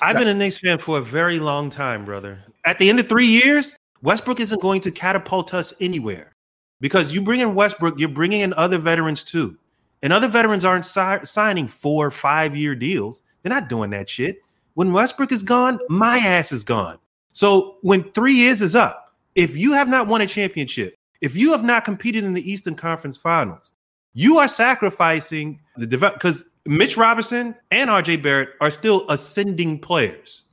I've 0.00 0.18
been 0.18 0.28
a 0.28 0.34
Knicks 0.34 0.58
fan 0.58 0.78
for 0.78 0.98
a 0.98 1.00
very 1.00 1.40
long 1.40 1.70
time, 1.70 2.04
brother. 2.04 2.38
At 2.66 2.80
the 2.80 2.90
end 2.90 2.98
of 2.98 3.08
three 3.08 3.26
years, 3.26 3.76
Westbrook 4.02 4.40
isn't 4.40 4.60
going 4.60 4.80
to 4.82 4.90
catapult 4.90 5.54
us 5.54 5.72
anywhere 5.80 6.34
because 6.80 7.12
you 7.12 7.22
bring 7.22 7.40
in 7.40 7.54
Westbrook, 7.54 7.98
you're 7.98 8.08
bringing 8.08 8.40
in 8.40 8.52
other 8.54 8.76
veterans 8.76 9.22
too, 9.22 9.56
and 10.02 10.12
other 10.12 10.26
veterans 10.26 10.64
aren't 10.64 10.84
si- 10.84 11.24
signing 11.24 11.68
four, 11.68 12.10
five 12.10 12.56
year 12.56 12.74
deals. 12.74 13.22
They're 13.42 13.50
not 13.50 13.68
doing 13.68 13.90
that 13.90 14.10
shit. 14.10 14.42
When 14.74 14.92
Westbrook 14.92 15.30
is 15.30 15.44
gone, 15.44 15.78
my 15.88 16.18
ass 16.18 16.50
is 16.50 16.64
gone. 16.64 16.98
So 17.32 17.76
when 17.82 18.10
three 18.12 18.34
years 18.34 18.60
is 18.60 18.74
up, 18.74 19.14
if 19.36 19.56
you 19.56 19.72
have 19.72 19.88
not 19.88 20.08
won 20.08 20.20
a 20.20 20.26
championship, 20.26 20.96
if 21.20 21.36
you 21.36 21.52
have 21.52 21.62
not 21.62 21.84
competed 21.84 22.24
in 22.24 22.34
the 22.34 22.50
Eastern 22.50 22.74
Conference 22.74 23.16
Finals, 23.16 23.72
you 24.12 24.38
are 24.38 24.48
sacrificing 24.48 25.60
the 25.76 25.86
develop 25.86 26.14
because 26.14 26.46
Mitch 26.66 26.96
Robinson 26.96 27.54
and 27.70 27.90
RJ 27.90 28.22
Barrett 28.22 28.50
are 28.60 28.70
still 28.72 29.08
ascending 29.08 29.78
players. 29.78 30.45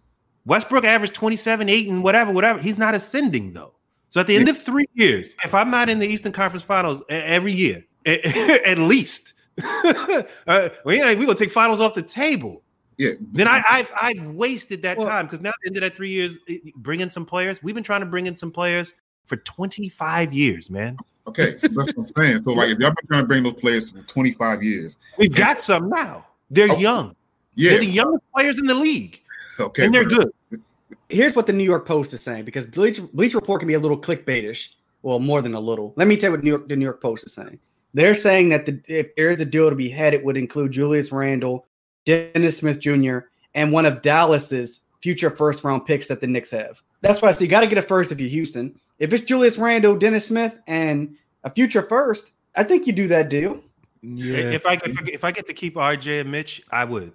Westbrook 0.45 0.83
averaged 0.83 1.13
27, 1.13 1.69
8, 1.69 1.87
and 1.89 2.03
whatever, 2.03 2.31
whatever. 2.31 2.59
He's 2.59 2.77
not 2.77 2.93
ascending 2.95 3.53
though. 3.53 3.73
So 4.09 4.19
at 4.21 4.27
the 4.27 4.35
end 4.35 4.47
of 4.49 4.57
three 4.61 4.85
years, 4.93 5.33
if 5.43 5.53
I'm 5.53 5.71
not 5.71 5.89
in 5.89 5.99
the 5.99 6.07
Eastern 6.07 6.31
Conference 6.31 6.63
Finals 6.63 7.01
every 7.09 7.51
year, 7.53 7.83
at 8.05 8.77
least, 8.77 9.33
uh, 9.63 10.69
we 10.85 11.01
ain't- 11.01 11.17
we 11.19 11.25
gonna 11.25 11.37
take 11.37 11.51
finals 11.51 11.79
off 11.79 11.93
the 11.93 12.01
table. 12.01 12.61
Yeah. 12.97 13.11
Then 13.31 13.47
I, 13.47 13.63
I've 13.67 13.91
I've 13.99 14.25
wasted 14.33 14.81
that 14.83 14.97
Well- 14.97 15.07
time 15.07 15.25
because 15.25 15.41
now 15.41 15.49
at 15.49 15.55
the 15.63 15.69
end 15.69 15.77
of 15.77 15.81
that 15.81 15.95
three 15.95 16.11
years, 16.11 16.37
it- 16.47 16.73
bring 16.75 16.99
in 16.99 17.09
some 17.09 17.25
players. 17.25 17.63
We've 17.63 17.73
been 17.75 17.83
trying 17.83 18.01
to 18.01 18.05
bring 18.05 18.27
in 18.27 18.35
some 18.35 18.51
players 18.51 18.93
for 19.25 19.37
25 19.37 20.31
years, 20.33 20.69
man. 20.69 20.97
Okay. 21.25 21.57
So 21.57 21.69
that's 21.69 21.87
what 21.95 21.97
I'm 21.97 22.05
saying. 22.07 22.43
So, 22.43 22.51
like, 22.51 22.69
if 22.69 22.77
y'all 22.79 22.89
been 22.91 23.07
trying 23.07 23.23
to 23.23 23.27
bring 23.27 23.43
those 23.43 23.53
players 23.53 23.91
for 23.91 24.01
25 24.01 24.61
years, 24.61 24.97
We've 25.17 25.33
got 25.33 25.61
some 25.61 25.89
now. 25.89 26.27
They're 26.51 26.69
Oh, 26.71 26.77
young. 26.77 27.15
yeah. 27.55 27.71
They're 27.71 27.79
the 27.79 27.85
youngest 27.87 28.23
players 28.35 28.59
in 28.59 28.65
the 28.67 28.75
league, 28.75 29.21
Okay. 29.59 29.85
and 29.85 29.93
they're 29.93 30.05
good. 30.05 30.31
Here's 31.09 31.35
what 31.35 31.45
the 31.47 31.53
New 31.53 31.63
York 31.63 31.85
Post 31.85 32.13
is 32.13 32.23
saying 32.23 32.45
because 32.45 32.65
Bleach, 32.65 32.99
Bleach 33.13 33.33
Report 33.33 33.59
can 33.59 33.67
be 33.67 33.75
a 33.75 33.79
little 33.79 33.99
clickbaitish. 33.99 34.69
Well, 35.03 35.19
more 35.19 35.41
than 35.41 35.53
a 35.53 35.59
little. 35.59 35.93
Let 35.97 36.07
me 36.07 36.15
tell 36.15 36.29
you 36.29 36.37
what 36.37 36.43
New 36.43 36.49
York, 36.51 36.69
the 36.69 36.75
New 36.75 36.85
York 36.85 37.01
Post 37.01 37.25
is 37.25 37.33
saying. 37.33 37.59
They're 37.93 38.15
saying 38.15 38.49
that 38.49 38.65
the, 38.65 38.81
if 38.87 39.15
there 39.15 39.29
is 39.29 39.41
a 39.41 39.45
deal 39.45 39.69
to 39.69 39.75
be 39.75 39.89
had, 39.89 40.13
it 40.13 40.23
would 40.23 40.37
include 40.37 40.71
Julius 40.71 41.11
Randle, 41.11 41.65
Dennis 42.05 42.57
Smith 42.57 42.79
Jr., 42.79 43.19
and 43.53 43.71
one 43.71 43.85
of 43.85 44.01
Dallas's 44.01 44.81
future 45.01 45.29
first 45.29 45.63
round 45.63 45.85
picks 45.85 46.07
that 46.07 46.21
the 46.21 46.27
Knicks 46.27 46.49
have. 46.51 46.81
That's 47.01 47.21
why 47.21 47.29
I 47.29 47.31
say 47.33 47.43
you 47.45 47.51
got 47.51 47.59
to 47.59 47.67
get 47.67 47.77
a 47.77 47.81
first 47.81 48.11
if 48.11 48.19
you're 48.19 48.29
Houston. 48.29 48.79
If 48.97 49.13
it's 49.13 49.25
Julius 49.25 49.57
Randle, 49.57 49.97
Dennis 49.97 50.27
Smith, 50.27 50.57
and 50.65 51.15
a 51.43 51.51
future 51.51 51.81
first, 51.81 52.31
I 52.55 52.63
think 52.63 52.87
you 52.87 52.93
do 52.93 53.07
that 53.09 53.29
deal. 53.29 53.61
Yeah. 54.01 54.37
If 54.37 54.65
I, 54.65 54.73
if 54.73 54.97
I 54.97 55.03
if 55.11 55.23
I 55.23 55.31
get 55.31 55.47
to 55.47 55.53
keep 55.53 55.75
RJ 55.75 56.21
and 56.21 56.31
Mitch, 56.31 56.61
I 56.71 56.85
would, 56.85 57.13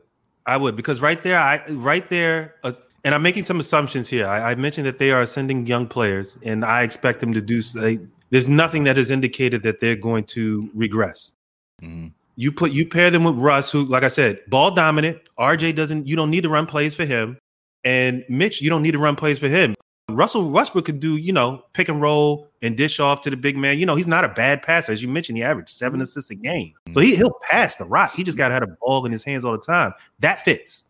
I 0.49 0.57
would 0.57 0.77
because 0.77 1.01
right 1.01 1.23
there, 1.23 1.39
I 1.39 1.63
right 1.69 2.09
there, 2.09 2.55
uh, 2.65 2.73
and 3.05 3.15
I'm 3.15 3.23
making 3.23 3.45
some 3.45 3.61
assumptions 3.61 4.09
here. 4.09 4.27
I, 4.27 4.53
I 4.53 4.55
mentioned 4.55 4.87
that 4.87 4.99
they 4.99 5.11
are 5.11 5.21
ascending 5.21 5.67
young 5.67 5.87
players, 5.87 6.39
and 6.43 6.65
I 6.65 6.83
expect 6.83 7.21
them 7.21 7.35
to 7.35 7.43
do. 7.43 7.61
They, 7.63 7.99
there's 8.31 8.49
nothing 8.49 8.85
that 8.85 8.97
has 8.97 9.11
indicated 9.11 9.63
that 9.65 9.81
they're 9.81 9.95
going 9.95 10.25
to 10.25 10.71
regress. 10.75 11.35
Mhm. 11.83 12.13
You 12.37 12.51
put 12.51 12.73
you 12.73 12.89
pair 12.89 13.11
them 13.11 13.25
with 13.25 13.39
Russ, 13.39 13.71
who, 13.71 13.85
like 13.85 14.05
I 14.05 14.09
said, 14.09 14.41
ball 14.49 14.71
dominant. 14.71 15.19
RJ 15.39 15.75
doesn't. 15.75 16.07
You 16.07 16.17
don't 16.17 16.31
need 16.31 16.45
to 16.45 16.49
run 16.49 16.65
plays 16.65 16.95
for 16.95 17.05
him, 17.05 17.37
and 17.85 18.25
Mitch, 18.31 18.63
you 18.63 18.71
don't 18.71 18.83
need 18.83 18.93
to 18.93 18.99
run 18.99 19.17
plays 19.17 19.39
for 19.39 19.49
him. 19.49 19.75
Russell 20.11 20.51
Westbrook 20.51 20.87
could 20.87 21.01
do, 21.01 21.17
you 21.17 21.33
know, 21.33 21.65
pick 21.75 21.89
and 21.89 22.01
roll 22.01 22.49
and 22.63 22.77
dish 22.77 22.99
off 22.99 23.21
to 23.23 23.31
the 23.31 23.37
big 23.37 23.57
man. 23.57 23.79
You 23.79 23.87
know, 23.87 23.95
he's 23.95 24.07
not 24.07 24.25
a 24.25 24.29
bad 24.29 24.63
passer. 24.63 24.91
As 24.91 25.03
you 25.03 25.09
mentioned, 25.09 25.37
he 25.37 25.45
averaged 25.45 25.69
seven 25.69 25.97
mm-hmm. 25.97 26.05
assists 26.05 26.31
a 26.31 26.35
game. 26.35 26.73
Mm-hmm. 26.87 26.93
So 26.95 27.01
he, 27.01 27.15
he'll 27.15 27.39
pass 27.43 27.77
the 27.77 27.85
rock. 27.85 28.15
He 28.15 28.23
just 28.23 28.37
mm-hmm. 28.37 28.45
got 28.45 28.49
to 28.49 28.55
have 28.55 28.63
a 28.63 28.77
ball 28.81 29.05
in 29.05 29.13
his 29.13 29.23
hands 29.23 29.45
all 29.45 29.53
the 29.53 29.59
time. 29.59 29.93
That 30.21 30.45
fits. 30.45 30.85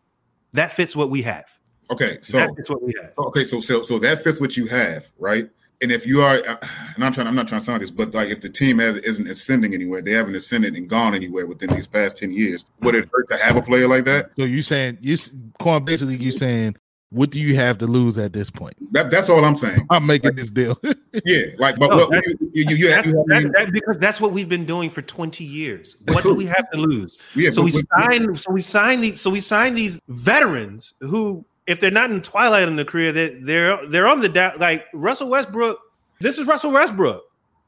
That 0.53 0.71
fits 0.71 0.95
what 0.95 1.09
we 1.09 1.21
have. 1.23 1.45
Okay. 1.91 2.17
So, 2.21 2.37
that 2.37 2.55
fits 2.55 2.69
what 2.69 2.81
we 2.81 2.93
have. 3.01 3.13
okay. 3.17 3.43
So, 3.43 3.59
so, 3.59 3.81
so 3.81 3.99
that 3.99 4.23
fits 4.23 4.39
what 4.39 4.55
you 4.55 4.67
have, 4.67 5.11
right? 5.19 5.49
And 5.81 5.91
if 5.91 6.05
you 6.05 6.21
are, 6.21 6.35
uh, 6.35 6.57
and 6.95 7.05
I'm 7.05 7.13
trying, 7.13 7.27
I'm 7.27 7.35
not 7.35 7.47
trying 7.47 7.61
to 7.61 7.65
sound 7.65 7.75
like 7.75 7.81
this, 7.81 7.91
but 7.91 8.13
like 8.13 8.29
if 8.29 8.41
the 8.41 8.49
team 8.49 8.79
has 8.79 8.97
isn't 8.97 9.27
ascending 9.27 9.73
anywhere, 9.73 10.01
they 10.01 10.11
haven't 10.11 10.35
ascended 10.35 10.75
and 10.75 10.89
gone 10.89 11.15
anywhere 11.15 11.45
within 11.45 11.69
these 11.69 11.87
past 11.87 12.17
ten 12.17 12.31
years. 12.31 12.65
Would 12.81 12.95
it 12.95 13.09
hurt 13.13 13.29
to 13.29 13.37
have 13.37 13.55
a 13.55 13.61
player 13.61 13.87
like 13.87 14.03
that? 14.03 14.31
So 14.37 14.43
you 14.43 14.61
saying 14.61 14.97
you 14.99 15.13
s- 15.13 15.33
Quan 15.57 15.85
basically 15.85 16.17
you 16.17 16.33
saying 16.33 16.75
what 17.11 17.31
do 17.31 17.39
you 17.39 17.55
have 17.55 17.77
to 17.79 17.87
lose 17.87 18.17
at 18.19 18.33
this 18.33 18.49
point? 18.51 18.75
That, 18.93 19.09
that's 19.09 19.29
all 19.29 19.43
I'm 19.43 19.55
saying. 19.55 19.85
I'm 19.89 20.05
making 20.05 20.35
this 20.35 20.51
deal. 20.51 20.79
Yeah, 21.25 21.45
like, 21.57 21.75
but 21.79 21.89
No, 21.89 21.97
what, 21.97 22.11
that- 22.11 22.23
you, 22.27 22.49
you, 22.53 22.65
you, 22.69 22.75
you, 22.75 22.87
That's- 22.89 23.05
you- 23.11 23.23
that- 23.29 23.51
that- 23.53 23.71
because 23.73 23.97
that's 23.97 24.21
what 24.21 24.31
we've 24.31 24.47
been 24.47 24.63
doing 24.65 24.91
for 24.91 25.01
20 25.01 25.43
years. 25.43 25.97
What 26.09 26.23
do 26.23 26.35
we 26.35 26.45
have 26.45 26.69
to 26.71 26.77
lose? 26.79 27.17
yeah, 27.35 27.49
so 27.49 27.63
but- 27.63 27.73
we 27.73 27.81
but- 27.89 28.11
sign 28.11 28.35
so 28.35 28.51
we 28.51 28.61
sign 28.61 29.01
these 29.01 29.19
so 29.19 29.31
we 29.31 29.39
sign 29.39 29.73
these 29.73 29.99
veterans 30.07 30.93
who 31.01 31.43
if 31.65 31.79
they're 31.79 31.89
not 31.89 32.11
in 32.11 32.21
twilight 32.21 32.67
in 32.67 32.75
the 32.75 32.85
career 32.85 33.11
they 33.11 33.29
they're 33.41 33.85
they're 33.89 34.07
on 34.07 34.19
the 34.19 34.29
da- 34.29 34.53
like 34.59 34.85
Russell 34.93 35.29
Westbrook 35.29 35.79
this 36.19 36.37
is 36.37 36.45
Russell 36.45 36.71
Westbrook 36.73 37.23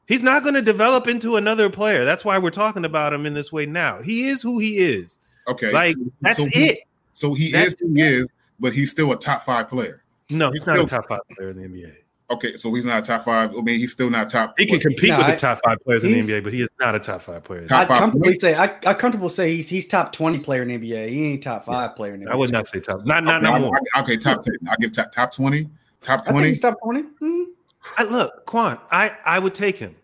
he's 0.06 0.22
not 0.22 0.42
going 0.44 0.54
to 0.54 0.62
develop 0.62 1.08
into 1.08 1.34
another 1.36 1.68
player 1.68 2.04
that's 2.04 2.24
why 2.24 2.38
we're 2.38 2.50
talking 2.50 2.84
about 2.84 3.12
him 3.12 3.26
in 3.26 3.34
this 3.34 3.50
way 3.52 3.66
now 3.66 4.00
he 4.02 4.28
is 4.28 4.40
who 4.40 4.60
he 4.60 4.78
is 4.78 5.18
okay, 5.48 5.72
like 5.72 5.94
so- 5.96 6.12
that's 6.20 6.36
so 6.36 6.44
he- 6.46 6.66
it 6.68 6.78
So 7.12 7.34
he 7.34 7.50
That's 7.50 7.74
is 7.74 7.80
who 7.80 7.92
he 7.94 8.00
is, 8.02 8.28
but 8.62 8.72
he's 8.72 8.90
still 8.90 9.12
a 9.12 9.18
top 9.18 9.42
five 9.42 9.68
player. 9.68 10.02
no 10.30 10.50
he's 10.50 10.64
not 10.64 10.78
a 10.78 10.84
top 10.86 11.06
5 11.08 11.20
player 11.36 11.50
in 11.50 11.56
the 11.60 11.68
NBA 11.68 11.92
Okay, 12.30 12.54
so 12.56 12.72
he's 12.72 12.86
not 12.86 13.02
a 13.02 13.06
top 13.06 13.26
five. 13.26 13.50
I 13.54 13.60
mean, 13.60 13.78
he's 13.78 13.92
still 13.92 14.08
not 14.08 14.30
top. 14.30 14.54
he 14.58 14.64
can 14.64 14.76
what, 14.76 14.82
compete 14.82 15.10
No, 15.10 15.18
with 15.18 15.26
I- 15.26 15.30
the 15.32 15.36
top 15.36 15.60
5 15.62 15.78
players 15.84 16.02
in 16.04 16.12
the 16.12 16.18
NBA 16.20 16.42
but 16.42 16.54
he 16.54 16.62
is 16.62 16.68
not 16.80 16.94
a 16.94 16.98
top 16.98 17.20
5 17.20 17.44
player 17.44 17.66
Top 17.66 17.82
I'd 17.82 17.88
five 17.88 17.98
comfortably 17.98 18.28
players? 18.38 18.40
say 18.40 18.54
I 18.54 18.64
I 18.86 18.94
comfortable 18.94 19.28
say 19.28 19.54
he's 19.54 19.68
he's 19.68 19.86
top 19.86 20.12
twenty 20.14 20.38
player 20.38 20.62
in 20.62 20.68
the 20.68 20.78
NBA. 20.78 21.08
He 21.10 21.26
ain't 21.32 21.42
top 21.42 21.66
five 21.66 21.94
player 21.94 22.14
in 22.14 22.20
the 22.20 22.26
NBA. 22.26 22.32
I 22.32 22.36
would 22.36 22.50
not 22.52 22.66
say 22.68 22.80
top 22.80 23.04
not 23.04 23.24
not, 23.24 23.42
okay, 23.42 23.50
not 23.50 23.54
I- 23.54 23.58
more 23.58 23.78
I- 23.94 24.00
okay, 24.02 24.16
top 24.16 24.42
ten. 24.44 24.54
I'll 24.66 24.76
give 24.78 24.92
top 24.92 25.12
top 25.12 25.34
twenty. 25.34 25.68
Top 26.00 26.20
I 26.20 26.22
think 26.22 26.32
twenty. 26.32 26.48
he's 26.48 26.60
top 26.60 26.78
twenty. 26.82 27.02
Hmm. 27.20 27.42
I, 27.98 28.04
look, 28.04 28.46
Quan, 28.46 28.78
I, 28.90 29.12
I 29.26 29.38
would 29.38 29.54
take 29.54 29.76
him. 29.76 29.94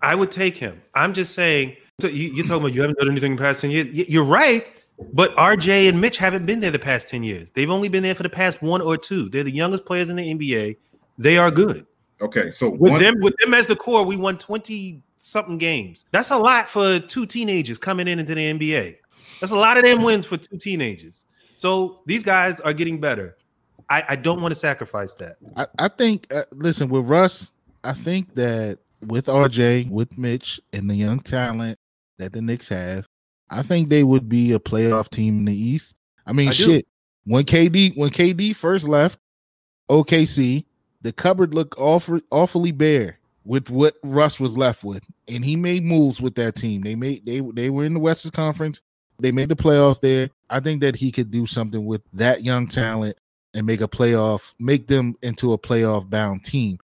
I 0.00 0.14
would 0.14 0.30
take 0.30 0.56
him. 0.56 0.80
I'm 0.94 1.12
just 1.12 1.34
saying. 1.34 1.76
So 2.00 2.06
you, 2.08 2.28
you're 2.32 2.46
talking 2.46 2.62
about 2.62 2.74
you 2.74 2.80
haven't 2.80 2.98
done 2.98 3.10
anything 3.10 3.32
in 3.32 3.36
the 3.36 3.42
past 3.42 3.60
ten 3.60 3.70
years. 3.72 3.88
You're 3.92 4.24
right, 4.24 4.72
but 5.12 5.34
RJ 5.36 5.88
and 5.88 6.00
Mitch 6.00 6.18
haven't 6.18 6.46
been 6.46 6.60
there 6.60 6.70
the 6.70 6.78
past 6.78 7.08
ten 7.08 7.22
years. 7.22 7.50
They've 7.52 7.70
only 7.70 7.88
been 7.88 8.02
there 8.02 8.14
for 8.14 8.22
the 8.22 8.28
past 8.28 8.62
one 8.62 8.80
or 8.80 8.96
two. 8.96 9.28
They're 9.28 9.44
the 9.44 9.54
youngest 9.54 9.84
players 9.84 10.08
in 10.08 10.16
the 10.16 10.34
NBA. 10.34 10.76
They 11.18 11.38
are 11.38 11.50
good. 11.50 11.86
Okay, 12.20 12.50
so 12.50 12.70
With 12.70 12.92
one, 12.92 13.00
them, 13.00 13.20
with 13.20 13.36
them 13.38 13.54
as 13.54 13.66
the 13.66 13.76
core, 13.76 14.04
we 14.04 14.16
won 14.16 14.38
twenty 14.38 15.02
something 15.18 15.58
games. 15.58 16.04
That's 16.10 16.30
a 16.30 16.38
lot 16.38 16.68
for 16.68 16.98
two 17.00 17.26
teenagers 17.26 17.78
coming 17.78 18.08
in 18.08 18.18
into 18.18 18.34
the 18.34 18.52
NBA. 18.52 18.96
That's 19.40 19.52
a 19.52 19.56
lot 19.56 19.76
of 19.76 19.84
them 19.84 20.02
wins 20.02 20.26
for 20.26 20.36
two 20.36 20.56
teenagers. 20.56 21.24
So 21.56 22.00
these 22.06 22.22
guys 22.22 22.60
are 22.60 22.72
getting 22.72 23.00
better. 23.00 23.36
I, 23.90 24.04
I 24.10 24.16
don't 24.16 24.40
want 24.40 24.52
to 24.52 24.58
sacrifice 24.58 25.14
that. 25.14 25.36
I, 25.56 25.66
I 25.78 25.88
think 25.88 26.32
uh, 26.32 26.42
listen 26.52 26.88
with 26.88 27.06
Russ, 27.06 27.52
I 27.84 27.94
think 27.94 28.34
that 28.34 28.78
with 29.06 29.26
RJ, 29.26 29.90
with 29.90 30.16
Mitch, 30.18 30.60
and 30.72 30.90
the 30.90 30.94
young 30.94 31.20
talent 31.20 31.78
that 32.18 32.32
the 32.32 32.42
Knicks 32.42 32.68
have, 32.68 33.06
I 33.50 33.62
think 33.62 33.88
they 33.88 34.04
would 34.04 34.28
be 34.28 34.52
a 34.52 34.58
playoff 34.58 35.08
team 35.08 35.38
in 35.38 35.44
the 35.46 35.56
East. 35.56 35.94
I 36.26 36.32
mean, 36.32 36.48
I 36.48 36.52
do. 36.52 36.64
shit. 36.64 36.88
When 37.24 37.44
KD 37.44 37.96
when 37.96 38.10
KD 38.10 38.54
first 38.54 38.88
left 38.88 39.18
OKC, 39.90 40.64
the 41.02 41.12
cupboard 41.12 41.54
looked 41.54 41.78
awful, 41.78 42.20
awfully 42.30 42.72
bare 42.72 43.18
with 43.44 43.70
what 43.70 43.96
Russ 44.02 44.38
was 44.38 44.56
left 44.56 44.84
with, 44.84 45.04
and 45.26 45.44
he 45.44 45.56
made 45.56 45.84
moves 45.84 46.20
with 46.20 46.34
that 46.36 46.56
team. 46.56 46.82
They 46.82 46.94
made 46.94 47.24
they 47.24 47.40
they 47.40 47.70
were 47.70 47.84
in 47.84 47.94
the 47.94 48.00
Western 48.00 48.32
Conference. 48.32 48.80
They 49.20 49.32
made 49.32 49.48
the 49.48 49.56
playoffs 49.56 50.00
there. 50.00 50.30
I 50.48 50.60
think 50.60 50.80
that 50.82 50.96
he 50.96 51.10
could 51.10 51.30
do 51.30 51.44
something 51.46 51.84
with 51.84 52.02
that 52.12 52.44
young 52.44 52.68
talent 52.68 53.16
and 53.54 53.66
make 53.66 53.80
a 53.80 53.88
playoff, 53.88 54.52
make 54.60 54.86
them 54.86 55.16
into 55.22 55.52
a 55.52 55.58
playoff 55.58 56.08
bound 56.08 56.44
team. 56.44 56.78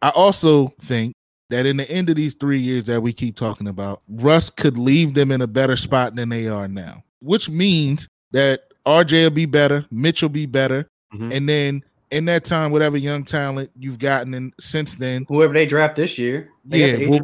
I 0.00 0.10
also 0.10 0.72
think 0.82 1.14
that 1.50 1.66
in 1.66 1.76
the 1.76 1.90
end 1.90 2.08
of 2.08 2.16
these 2.16 2.34
three 2.34 2.58
years 2.60 2.86
that 2.86 3.02
we 3.02 3.12
keep 3.12 3.36
talking 3.36 3.68
about, 3.68 4.02
Russ 4.08 4.50
could 4.50 4.78
leave 4.78 5.14
them 5.14 5.30
in 5.30 5.42
a 5.42 5.46
better 5.46 5.76
spot 5.76 6.14
than 6.14 6.28
they 6.30 6.48
are 6.48 6.68
now, 6.68 7.04
which 7.20 7.50
means 7.50 8.08
that 8.32 8.62
RJ 8.86 9.24
will 9.24 9.30
be 9.30 9.46
better, 9.46 9.84
Mitch 9.90 10.22
will 10.22 10.28
be 10.30 10.46
better, 10.46 10.88
Mhm. 11.14 11.32
and 11.36 11.48
then 11.48 11.84
in 12.10 12.24
that 12.24 12.44
time, 12.44 12.70
whatever 12.72 12.96
young 12.96 13.24
talent 13.24 13.70
you've 13.78 13.98
gotten 13.98 14.32
in 14.34 14.52
since 14.58 14.96
then 14.96 15.26
Whoever 15.28 15.52
they 15.52 15.66
draft 15.66 15.96
this 15.96 16.18
year, 16.18 16.48
Yeah, 16.68 16.96
we'll- 17.08 17.20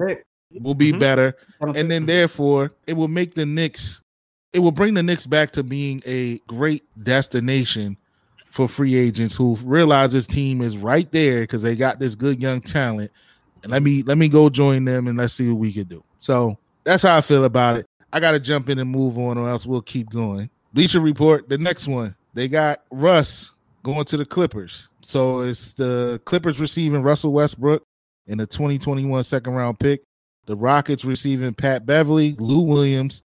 will 0.60 0.74
be 0.74 0.92
Mhm. 0.92 1.00
better, 1.00 1.34
and 1.60 1.90
then 1.90 2.06
therefore 2.06 2.72
it 2.86 2.94
will 2.96 3.08
make 3.08 3.34
the 3.34 3.46
Knicks, 3.46 4.00
it 4.52 4.58
will 4.60 4.72
bring 4.72 4.94
the 4.94 5.02
Knicks 5.02 5.26
back 5.26 5.52
to 5.52 5.62
being 5.62 6.02
a 6.06 6.38
great 6.48 6.84
destination 7.02 7.96
for 8.50 8.68
free 8.68 8.94
agents 8.96 9.36
who 9.36 9.56
realize 9.64 10.12
this 10.12 10.26
team 10.26 10.62
is 10.62 10.76
right 10.78 11.10
there 11.12 11.42
because 11.42 11.62
they 11.62 11.76
got 11.76 11.98
this 12.00 12.14
good 12.14 12.40
young 12.40 12.60
talent. 12.60 13.10
Let 13.68 13.82
me 13.82 14.02
let 14.02 14.18
me 14.18 14.28
go 14.28 14.48
join 14.48 14.84
them 14.84 15.06
and 15.06 15.18
let's 15.18 15.34
see 15.34 15.48
what 15.48 15.58
we 15.58 15.72
can 15.72 15.84
do. 15.84 16.02
So 16.18 16.58
that's 16.84 17.02
how 17.02 17.16
I 17.16 17.20
feel 17.20 17.44
about 17.44 17.76
it. 17.76 17.86
I 18.12 18.20
got 18.20 18.32
to 18.32 18.40
jump 18.40 18.68
in 18.68 18.78
and 18.78 18.90
move 18.90 19.18
on, 19.18 19.36
or 19.36 19.48
else 19.48 19.66
we'll 19.66 19.82
keep 19.82 20.10
going. 20.10 20.48
Bleacher 20.72 21.00
Report, 21.00 21.48
the 21.48 21.58
next 21.58 21.88
one, 21.88 22.14
they 22.34 22.48
got 22.48 22.82
Russ 22.90 23.52
going 23.82 24.04
to 24.06 24.16
the 24.16 24.24
Clippers. 24.24 24.88
So 25.02 25.40
it's 25.40 25.72
the 25.72 26.20
Clippers 26.24 26.60
receiving 26.60 27.02
Russell 27.02 27.32
Westbrook 27.32 27.82
in 28.26 28.38
the 28.38 28.46
2021 28.46 29.24
second 29.24 29.54
round 29.54 29.78
pick. 29.78 30.02
The 30.46 30.56
Rockets 30.56 31.04
receiving 31.04 31.54
Pat 31.54 31.86
Beverley, 31.86 32.36
Lou 32.38 32.60
Williams, 32.60 33.22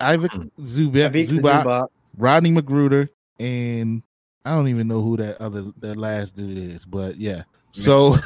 Ivan 0.00 0.50
Zubac, 0.60 1.12
Zubac, 1.12 1.64
Zubac. 1.64 1.88
Rodney 2.16 2.52
McGruder, 2.52 3.08
and 3.38 4.02
I 4.44 4.52
don't 4.52 4.68
even 4.68 4.88
know 4.88 5.00
who 5.00 5.16
that 5.16 5.40
other 5.40 5.64
that 5.78 5.96
last 5.96 6.36
dude 6.36 6.58
is, 6.58 6.84
but 6.84 7.16
yeah. 7.16 7.42
So 7.72 8.16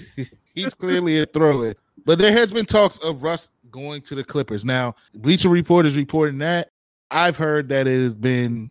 he's 0.56 0.74
clearly 0.74 1.20
a 1.20 1.26
thrower. 1.26 1.74
But 2.04 2.18
there 2.18 2.32
has 2.32 2.52
been 2.52 2.66
talks 2.66 2.98
of 2.98 3.22
Russ 3.22 3.48
going 3.70 4.02
to 4.02 4.14
the 4.14 4.24
Clippers. 4.24 4.64
Now, 4.64 4.94
Bleacher 5.14 5.48
Report 5.48 5.86
is 5.86 5.96
reporting 5.96 6.38
that. 6.38 6.70
I've 7.10 7.36
heard 7.36 7.68
that 7.68 7.86
it 7.86 8.02
has 8.02 8.14
been 8.14 8.70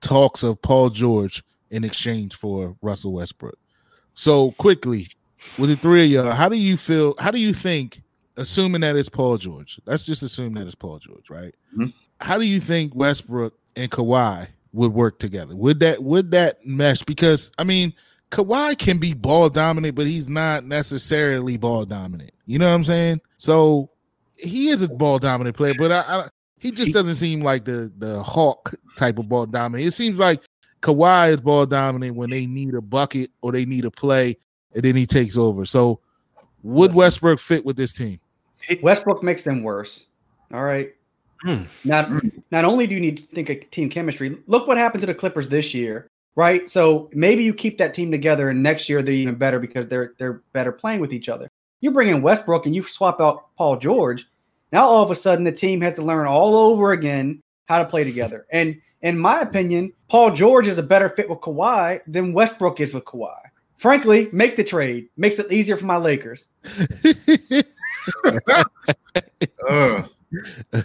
talks 0.00 0.42
of 0.42 0.60
Paul 0.60 0.90
George 0.90 1.42
in 1.70 1.84
exchange 1.84 2.34
for 2.36 2.76
Russell 2.82 3.12
Westbrook. 3.12 3.58
So 4.14 4.50
quickly, 4.52 5.08
with 5.56 5.70
the 5.70 5.76
three 5.76 6.04
of 6.04 6.10
y'all, 6.10 6.32
how 6.34 6.48
do 6.48 6.56
you 6.56 6.76
feel? 6.76 7.14
How 7.18 7.30
do 7.30 7.38
you 7.38 7.54
think, 7.54 8.02
assuming 8.36 8.80
that 8.82 8.96
it's 8.96 9.08
Paul 9.08 9.38
George? 9.38 9.80
Let's 9.86 10.04
just 10.04 10.22
assume 10.22 10.54
that 10.54 10.66
it's 10.66 10.74
Paul 10.74 10.98
George, 10.98 11.30
right? 11.30 11.54
Mhm. 11.76 11.92
How 12.20 12.38
do 12.38 12.44
you 12.46 12.60
think 12.60 12.94
Westbrook 12.94 13.54
and 13.76 13.90
Kawhi 13.90 14.48
would 14.72 14.92
work 14.92 15.18
together? 15.18 15.54
Would 15.54 15.80
that 15.80 16.02
would 16.02 16.32
that 16.32 16.66
mesh? 16.66 17.02
Because 17.04 17.50
I 17.58 17.64
mean, 17.64 17.94
Kawhi 18.30 18.76
can 18.78 18.98
be 18.98 19.14
ball 19.14 19.48
dominant, 19.48 19.94
but 19.94 20.06
he's 20.06 20.28
not 20.28 20.64
necessarily 20.64 21.56
ball 21.56 21.84
dominant. 21.84 22.32
You 22.46 22.58
know 22.58 22.68
what 22.68 22.74
I'm 22.74 22.84
saying? 22.84 23.20
So 23.38 23.90
he 24.36 24.68
is 24.68 24.82
a 24.82 24.88
ball 24.88 25.18
dominant 25.18 25.56
player, 25.56 25.74
but 25.78 25.92
I, 25.92 26.00
I 26.00 26.28
he 26.58 26.70
just 26.70 26.92
doesn't 26.92 27.14
seem 27.14 27.40
like 27.40 27.64
the 27.64 27.92
the 27.98 28.22
Hawk 28.22 28.74
type 28.96 29.18
of 29.18 29.28
ball 29.28 29.46
dominant. 29.46 29.86
It 29.86 29.92
seems 29.92 30.18
like 30.18 30.42
Kawhi 30.82 31.30
is 31.30 31.40
ball 31.40 31.66
dominant 31.66 32.16
when 32.16 32.30
they 32.30 32.46
need 32.46 32.74
a 32.74 32.80
bucket 32.80 33.30
or 33.42 33.52
they 33.52 33.64
need 33.64 33.84
a 33.84 33.90
play, 33.90 34.36
and 34.74 34.82
then 34.82 34.96
he 34.96 35.06
takes 35.06 35.36
over. 35.36 35.64
So 35.64 36.00
would 36.62 36.94
Westbrook 36.94 37.38
fit 37.38 37.64
with 37.64 37.76
this 37.76 37.92
team? 37.92 38.20
Westbrook 38.82 39.22
makes 39.22 39.44
them 39.44 39.62
worse. 39.62 40.06
All 40.52 40.64
right. 40.64 40.92
Hmm. 41.42 41.62
Not 41.84 42.10
not 42.50 42.64
only 42.64 42.86
do 42.86 42.94
you 42.94 43.00
need 43.00 43.18
to 43.18 43.22
think 43.34 43.48
of 43.50 43.70
team 43.70 43.88
chemistry, 43.88 44.38
look 44.46 44.66
what 44.66 44.76
happened 44.76 45.02
to 45.02 45.06
the 45.06 45.14
Clippers 45.14 45.48
this 45.48 45.72
year, 45.72 46.10
right? 46.38 46.70
So 46.70 47.10
maybe 47.12 47.42
you 47.42 47.52
keep 47.52 47.78
that 47.78 47.94
team 47.94 48.12
together, 48.12 48.48
and 48.48 48.62
next 48.62 48.88
year 48.88 49.02
they're 49.02 49.12
even 49.12 49.34
better 49.34 49.58
because 49.58 49.88
they're 49.88 50.14
they're 50.18 50.44
better 50.52 50.70
playing 50.70 51.00
with 51.00 51.12
each 51.12 51.28
other. 51.28 51.50
You 51.80 51.90
bring 51.90 52.08
in 52.08 52.22
Westbrook 52.22 52.64
and 52.64 52.76
you 52.76 52.84
swap 52.84 53.20
out 53.20 53.54
Paul 53.56 53.76
George. 53.76 54.24
Now 54.70 54.86
all 54.86 55.02
of 55.02 55.10
a 55.10 55.16
sudden 55.16 55.42
the 55.42 55.50
team 55.50 55.80
has 55.80 55.94
to 55.94 56.02
learn 56.02 56.28
all 56.28 56.54
over 56.56 56.92
again 56.92 57.42
how 57.66 57.80
to 57.80 57.84
play 57.84 58.04
together. 58.04 58.46
And 58.52 58.80
in 59.02 59.18
my 59.18 59.40
opinion, 59.40 59.92
Paul 60.08 60.30
George 60.30 60.68
is 60.68 60.78
a 60.78 60.82
better 60.82 61.08
fit 61.08 61.28
with 61.28 61.40
Kawhi 61.40 62.02
than 62.06 62.32
Westbrook 62.32 62.78
is 62.78 62.94
with 62.94 63.04
Kawhi. 63.04 63.36
Frankly, 63.78 64.28
make 64.32 64.54
the 64.54 64.62
trade. 64.62 65.08
Makes 65.16 65.40
it 65.40 65.50
easier 65.50 65.76
for 65.76 65.86
my 65.86 65.96
Lakers. 65.96 66.46
uh, 69.68 70.02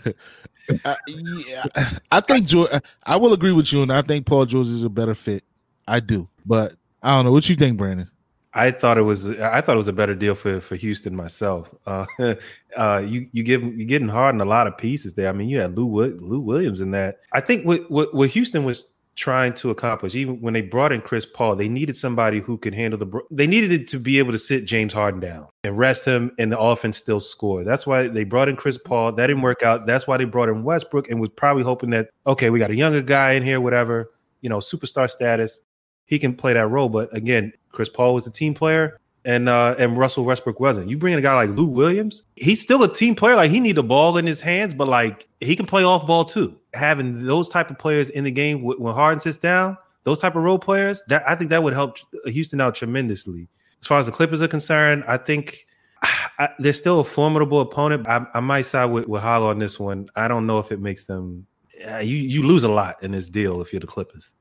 Uh, 0.85 0.95
yeah, 1.07 1.63
I 2.11 2.21
think 2.21 2.47
George. 2.47 2.69
I 3.03 3.15
will 3.15 3.33
agree 3.33 3.51
with 3.51 3.71
you, 3.73 3.81
and 3.81 3.91
I 3.91 4.01
think 4.01 4.25
Paul 4.25 4.45
George 4.45 4.67
is 4.67 4.83
a 4.83 4.89
better 4.89 5.15
fit. 5.15 5.43
I 5.87 5.99
do, 5.99 6.29
but 6.45 6.73
I 7.01 7.15
don't 7.15 7.25
know 7.25 7.31
what 7.31 7.49
you 7.49 7.55
think, 7.55 7.77
Brandon. 7.77 8.09
I 8.53 8.71
thought 8.71 8.97
it 8.97 9.03
was 9.03 9.29
I 9.29 9.61
thought 9.61 9.73
it 9.73 9.77
was 9.77 9.87
a 9.87 9.93
better 9.93 10.13
deal 10.13 10.35
for 10.35 10.61
for 10.61 10.75
Houston 10.75 11.15
myself. 11.15 11.73
Uh, 11.85 12.05
uh, 12.77 13.03
you 13.05 13.27
you 13.31 13.43
give 13.43 13.63
you're 13.63 13.87
getting 13.87 14.07
hard 14.07 14.35
in 14.35 14.41
a 14.41 14.45
lot 14.45 14.67
of 14.67 14.77
pieces 14.77 15.13
there. 15.15 15.27
I 15.27 15.31
mean, 15.31 15.49
you 15.49 15.59
had 15.59 15.77
Lou 15.77 15.87
Lou 15.87 16.39
Williams 16.39 16.79
in 16.79 16.91
that. 16.91 17.19
I 17.31 17.41
think 17.41 17.65
what, 17.65 17.89
what 17.89 18.13
what 18.13 18.29
Houston 18.29 18.63
was 18.63 18.91
trying 19.15 19.53
to 19.53 19.69
accomplish, 19.69 20.15
even 20.15 20.41
when 20.41 20.53
they 20.53 20.61
brought 20.61 20.91
in 20.91 21.01
Chris 21.01 21.25
Paul, 21.25 21.55
they 21.55 21.67
needed 21.67 21.95
somebody 21.95 22.39
who 22.39 22.57
could 22.57 22.73
handle 22.73 22.97
the. 22.99 23.21
They 23.31 23.47
needed 23.47 23.71
it 23.71 23.87
to 23.89 23.99
be 23.99 24.19
able 24.19 24.31
to 24.31 24.37
sit 24.37 24.65
James 24.65 24.93
Harden 24.93 25.19
down 25.19 25.47
and 25.63 25.77
rest 25.77 26.05
him, 26.05 26.31
and 26.39 26.51
the 26.51 26.59
offense 26.59 26.97
still 26.97 27.19
score. 27.19 27.63
That's 27.63 27.85
why 27.85 28.07
they 28.07 28.23
brought 28.23 28.49
in 28.49 28.55
Chris 28.55 28.77
Paul. 28.77 29.11
That 29.13 29.27
didn't 29.27 29.43
work 29.43 29.63
out. 29.63 29.85
That's 29.85 30.07
why 30.07 30.17
they 30.17 30.25
brought 30.25 30.49
in 30.49 30.63
Westbrook, 30.63 31.09
and 31.09 31.19
was 31.19 31.29
probably 31.29 31.63
hoping 31.63 31.91
that 31.91 32.09
okay, 32.27 32.49
we 32.49 32.59
got 32.59 32.71
a 32.71 32.75
younger 32.75 33.01
guy 33.01 33.31
in 33.33 33.43
here, 33.43 33.61
whatever, 33.61 34.11
you 34.41 34.49
know, 34.49 34.57
superstar 34.57 35.09
status 35.09 35.61
he 36.05 36.19
can 36.19 36.35
play 36.35 36.53
that 36.53 36.67
role. 36.67 36.89
But 36.89 37.15
again, 37.15 37.53
Chris 37.71 37.89
Paul 37.89 38.13
was 38.13 38.25
the 38.25 38.31
team 38.31 38.53
player, 38.53 38.99
and 39.25 39.49
uh, 39.49 39.75
and 39.77 39.97
Russell 39.97 40.25
Westbrook 40.25 40.59
wasn't. 40.59 40.89
You 40.89 40.97
bring 40.97 41.13
in 41.13 41.19
a 41.19 41.21
guy 41.21 41.33
like 41.35 41.49
Lou 41.51 41.67
Williams, 41.67 42.23
he's 42.35 42.61
still 42.61 42.83
a 42.83 42.93
team 42.93 43.15
player. 43.15 43.35
Like 43.35 43.51
he 43.51 43.59
need 43.59 43.77
the 43.77 43.83
ball 43.83 44.17
in 44.17 44.25
his 44.25 44.41
hands, 44.41 44.73
but 44.73 44.87
like 44.87 45.27
he 45.39 45.55
can 45.55 45.65
play 45.65 45.83
off 45.83 46.05
ball 46.05 46.25
too. 46.25 46.59
Having 46.73 47.25
those 47.25 47.49
type 47.49 47.69
of 47.69 47.77
players 47.77 48.09
in 48.09 48.23
the 48.23 48.31
game 48.31 48.63
when 48.63 48.93
Harden 48.93 49.19
sits 49.19 49.37
down, 49.37 49.77
those 50.03 50.19
type 50.19 50.35
of 50.35 50.43
role 50.43 50.59
players, 50.59 51.03
that 51.07 51.23
I 51.27 51.35
think 51.35 51.49
that 51.51 51.63
would 51.63 51.73
help 51.73 51.97
Houston 52.25 52.59
out 52.59 52.75
tremendously. 52.75 53.47
As 53.81 53.87
far 53.87 53.99
as 53.99 54.05
the 54.05 54.11
Clippers 54.11 54.41
are 54.41 54.47
concerned, 54.47 55.03
I 55.07 55.17
think 55.17 55.65
I, 56.03 56.49
they're 56.59 56.73
still 56.73 56.99
a 56.99 57.03
formidable 57.03 57.61
opponent. 57.61 58.07
I, 58.07 58.25
I 58.33 58.39
might 58.39 58.65
side 58.65 58.85
with, 58.85 59.07
with 59.07 59.21
Holla 59.21 59.47
on 59.49 59.59
this 59.59 59.79
one. 59.79 60.09
I 60.15 60.27
don't 60.27 60.47
know 60.47 60.59
if 60.59 60.71
it 60.71 60.79
makes 60.79 61.03
them. 61.05 61.45
Uh, 61.87 61.97
you 61.97 62.17
you 62.17 62.43
lose 62.43 62.63
a 62.63 62.69
lot 62.69 63.01
in 63.03 63.11
this 63.11 63.29
deal 63.29 63.61
if 63.61 63.73
you're 63.73 63.79
the 63.79 63.87
Clippers. 63.87 64.33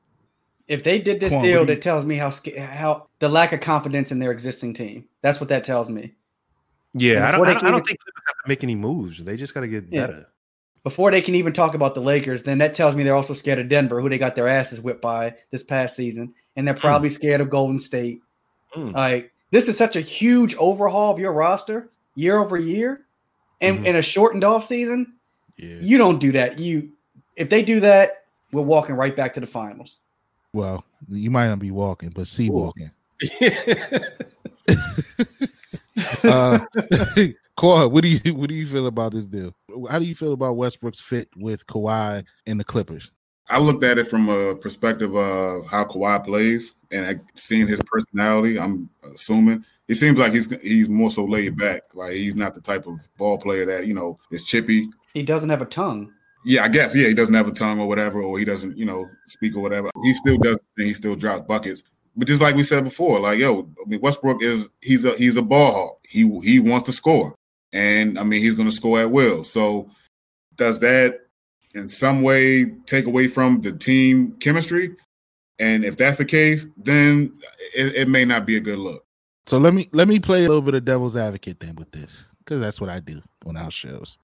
If 0.69 0.85
they 0.85 0.99
did 1.01 1.19
this 1.19 1.33
Quan, 1.33 1.43
deal, 1.43 1.61
what 1.61 1.67
do 1.67 1.75
that 1.75 1.83
tells 1.83 2.05
me 2.05 2.17
how 2.17 2.33
how 2.59 3.09
the 3.19 3.29
lack 3.29 3.53
of 3.53 3.61
confidence 3.61 4.13
in 4.13 4.19
their 4.19 4.31
existing 4.31 4.75
team. 4.75 5.07
That's 5.23 5.41
what 5.41 5.49
that 5.49 5.65
tells 5.65 5.89
me. 5.89 6.15
Yeah, 6.95 7.27
I 7.27 7.33
don't. 7.33 7.47
I 7.47 7.55
don't, 7.55 7.65
I 7.65 7.71
don't 7.71 7.87
think 7.87 8.01
Clippers 8.01 8.23
have 8.27 8.37
to 8.45 8.49
make 8.49 8.63
any 8.63 8.75
moves. 8.75 9.23
They 9.25 9.37
just 9.37 9.55
got 9.55 9.61
to 9.63 9.69
get 9.69 9.85
Yeah. 9.91 10.07
better. 10.07 10.27
Before 10.85 11.11
they 11.13 11.23
can 11.23 11.35
even 11.37 11.53
talk 11.53 11.75
about 11.75 11.95
the 11.95 12.01
Lakers, 12.01 12.43
then 12.43 12.59
that 12.59 12.75
tells 12.75 12.97
me 12.97 13.05
they're 13.05 13.15
also 13.15 13.35
scared 13.35 13.61
of 13.61 13.69
Denver, 13.69 14.01
who 14.01 14.09
they 14.09 14.19
got 14.19 14.35
their 14.35 14.49
asses 14.49 14.81
whipped 14.81 15.01
by 15.03 15.35
this 15.51 15.63
past 15.63 15.95
season, 15.95 16.35
and 16.57 16.67
they're 16.67 16.75
probably 16.75 17.09
scared 17.11 17.41
of 17.41 17.51
Golden 17.51 17.79
State. 17.79 18.21
Mm. 18.77 18.93
Like 18.95 19.33
this 19.53 19.69
is 19.69 19.77
such 19.79 19.95
a 19.97 20.01
huge 20.01 20.55
overhaul 20.57 21.13
of 21.13 21.21
your 21.21 21.33
roster 21.33 21.91
year 22.17 22.39
over 22.39 22.59
year, 22.59 23.03
and 23.61 23.79
Mhm. 23.81 23.87
in 23.87 23.97
a 23.97 24.03
shortened 24.03 24.43
off 24.45 24.65
season, 24.65 25.15
Yeah. 25.57 25.77
you 25.81 25.99
don't 25.99 26.19
do 26.19 26.33
that. 26.33 26.59
You 26.59 26.91
if 27.37 27.49
they 27.49 27.63
do 27.63 27.81
that, 27.81 28.25
we're 28.51 28.63
walking 28.63 28.95
right 28.97 29.15
back 29.17 29.35
to 29.35 29.41
the 29.41 29.47
finals. 29.47 29.99
Well, 30.53 30.85
you 31.09 31.31
might 31.31 31.47
not 31.49 31.61
be 31.61 31.71
walking, 31.71 32.11
but 32.11 32.27
see 32.27 32.51
walking. 32.51 32.91
Uh, 36.25 36.59
Cora, 37.57 37.89
what 37.89 38.03
do 38.03 38.09
you 38.09 38.35
what 38.35 38.49
do 38.49 38.55
you 38.55 38.67
feel 38.67 38.87
about 38.87 39.13
this 39.13 39.25
deal? 39.25 39.55
How 39.91 39.99
do 39.99 40.05
you 40.05 40.15
feel 40.15 40.33
about 40.33 40.57
Westbrook's 40.57 41.01
fit 41.01 41.29
with 41.37 41.67
Kawhi 41.67 42.25
and 42.47 42.59
the 42.59 42.65
Clippers? 42.65 43.11
I 43.51 43.59
looked 43.59 43.85
at 43.85 43.99
it 43.99 44.07
from 44.07 44.29
a 44.29 44.55
perspective 44.55 45.15
of 45.15 45.67
how 45.67 45.85
Kawhi 45.85 46.25
plays 46.25 46.75
and 46.91 47.21
seeing 47.35 47.67
his 47.67 47.83
personality. 47.85 48.59
I'm 48.59 48.89
assuming 49.15 49.65
it 49.89 49.97
seems 49.97 50.19
like 50.19 50.33
he's 50.33 50.51
he's 50.63 50.89
more 50.89 51.11
so 51.11 51.25
laid 51.25 51.57
back. 51.57 51.83
Like 51.95 52.13
he's 52.13 52.35
not 52.35 52.55
the 52.55 52.61
type 52.61 52.87
of 52.87 53.01
ball 53.19 53.39
player 53.39 53.67
that 53.67 53.87
you 53.87 53.95
know 53.95 54.19
is 54.31 54.45
chippy. 54.45 54.89
He 55.13 55.23
doesn't 55.23 55.51
have 55.51 55.63
a 55.63 55.67
tongue. 55.67 56.13
Yeah, 56.45 56.65
I 56.65 56.69
guess. 56.69 56.95
Yeah, 56.95 57.09
he 57.09 57.15
doesn't 57.15 57.35
have 57.35 57.49
a 57.49 57.53
tongue 57.53 57.79
or 57.79 57.87
whatever, 57.87 58.21
or 58.21 58.37
he 58.39 58.45
doesn't, 58.45 58.77
you 58.77 58.85
know, 58.85 59.09
speak 59.27 59.55
or 59.55 59.61
whatever. 59.61 59.91
He 60.03 60.13
still 60.15 60.39
does, 60.39 60.59
and 60.77 60.87
he 60.87 60.95
still 60.95 61.15
drops 61.15 61.47
buckets. 61.47 61.85
But 62.17 62.27
just 62.27 62.43
like 62.43 62.57
we 62.57 62.65
said 62.65 62.85
before, 62.85 63.21
like 63.21 63.39
yo, 63.39 63.69
I 63.85 63.89
mean, 63.89 64.01
Westbrook 64.01 64.43
is 64.43 64.69
he's 64.81 65.05
a 65.05 65.13
he's 65.17 65.37
a 65.37 65.43
ball 65.43 65.73
hawk. 65.73 65.99
He 66.09 66.29
he 66.41 66.59
wants 66.59 66.87
to 66.87 66.93
score, 66.93 67.35
and 67.73 68.19
I 68.19 68.23
mean 68.23 68.43
he's 68.43 68.55
going 68.55 68.69
to 68.69 68.75
score 68.75 69.01
at 69.01 69.11
will. 69.11 69.45
So 69.45 69.91
does 70.57 70.81
that 70.81 71.21
in 71.75 71.89
some 71.89 72.23
way 72.23 72.67
take 72.87 73.07
away 73.07 73.29
from 73.29 73.61
the 73.63 73.73
team 73.73 74.33
chemistry? 74.41 74.95
And 75.59 75.85
if 75.85 75.97
that's 75.97 76.19
the 76.19 76.25
case, 76.25 76.67
then 76.77 77.33
it, 77.75 77.95
it 77.95 78.09
may 78.09 78.25
not 78.25 78.47
be 78.47 78.57
a 78.57 78.61
good 78.61 78.79
look. 78.79 79.05
So 79.47 79.59
let 79.59 79.75
me 79.75 79.89
let 79.93 80.09
me 80.09 80.19
play 80.19 80.45
a 80.45 80.49
little 80.49 80.63
bit 80.63 80.75
of 80.75 80.85
devil's 80.85 81.17
advocate 81.17 81.61
then 81.61 81.75
with 81.77 81.91
this, 81.93 82.25
because 82.39 82.61
that's 82.61 82.81
what 82.81 82.91
I 82.91 83.01
do 83.01 83.23
on 83.47 83.57
our 83.57 83.71
shows. 83.71 84.19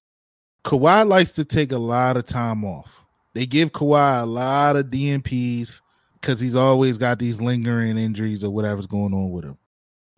Kawhi 0.63 1.07
likes 1.07 1.31
to 1.33 1.45
take 1.45 1.71
a 1.71 1.77
lot 1.77 2.17
of 2.17 2.25
time 2.25 2.63
off. 2.63 3.05
They 3.33 3.45
give 3.45 3.71
Kawhi 3.71 4.21
a 4.21 4.25
lot 4.25 4.75
of 4.75 4.87
DNPs 4.87 5.81
because 6.19 6.39
he's 6.39 6.55
always 6.55 6.97
got 6.97 7.19
these 7.19 7.39
lingering 7.39 7.97
injuries 7.97 8.43
or 8.43 8.49
whatever's 8.49 8.87
going 8.87 9.13
on 9.13 9.31
with 9.31 9.45
him. 9.45 9.57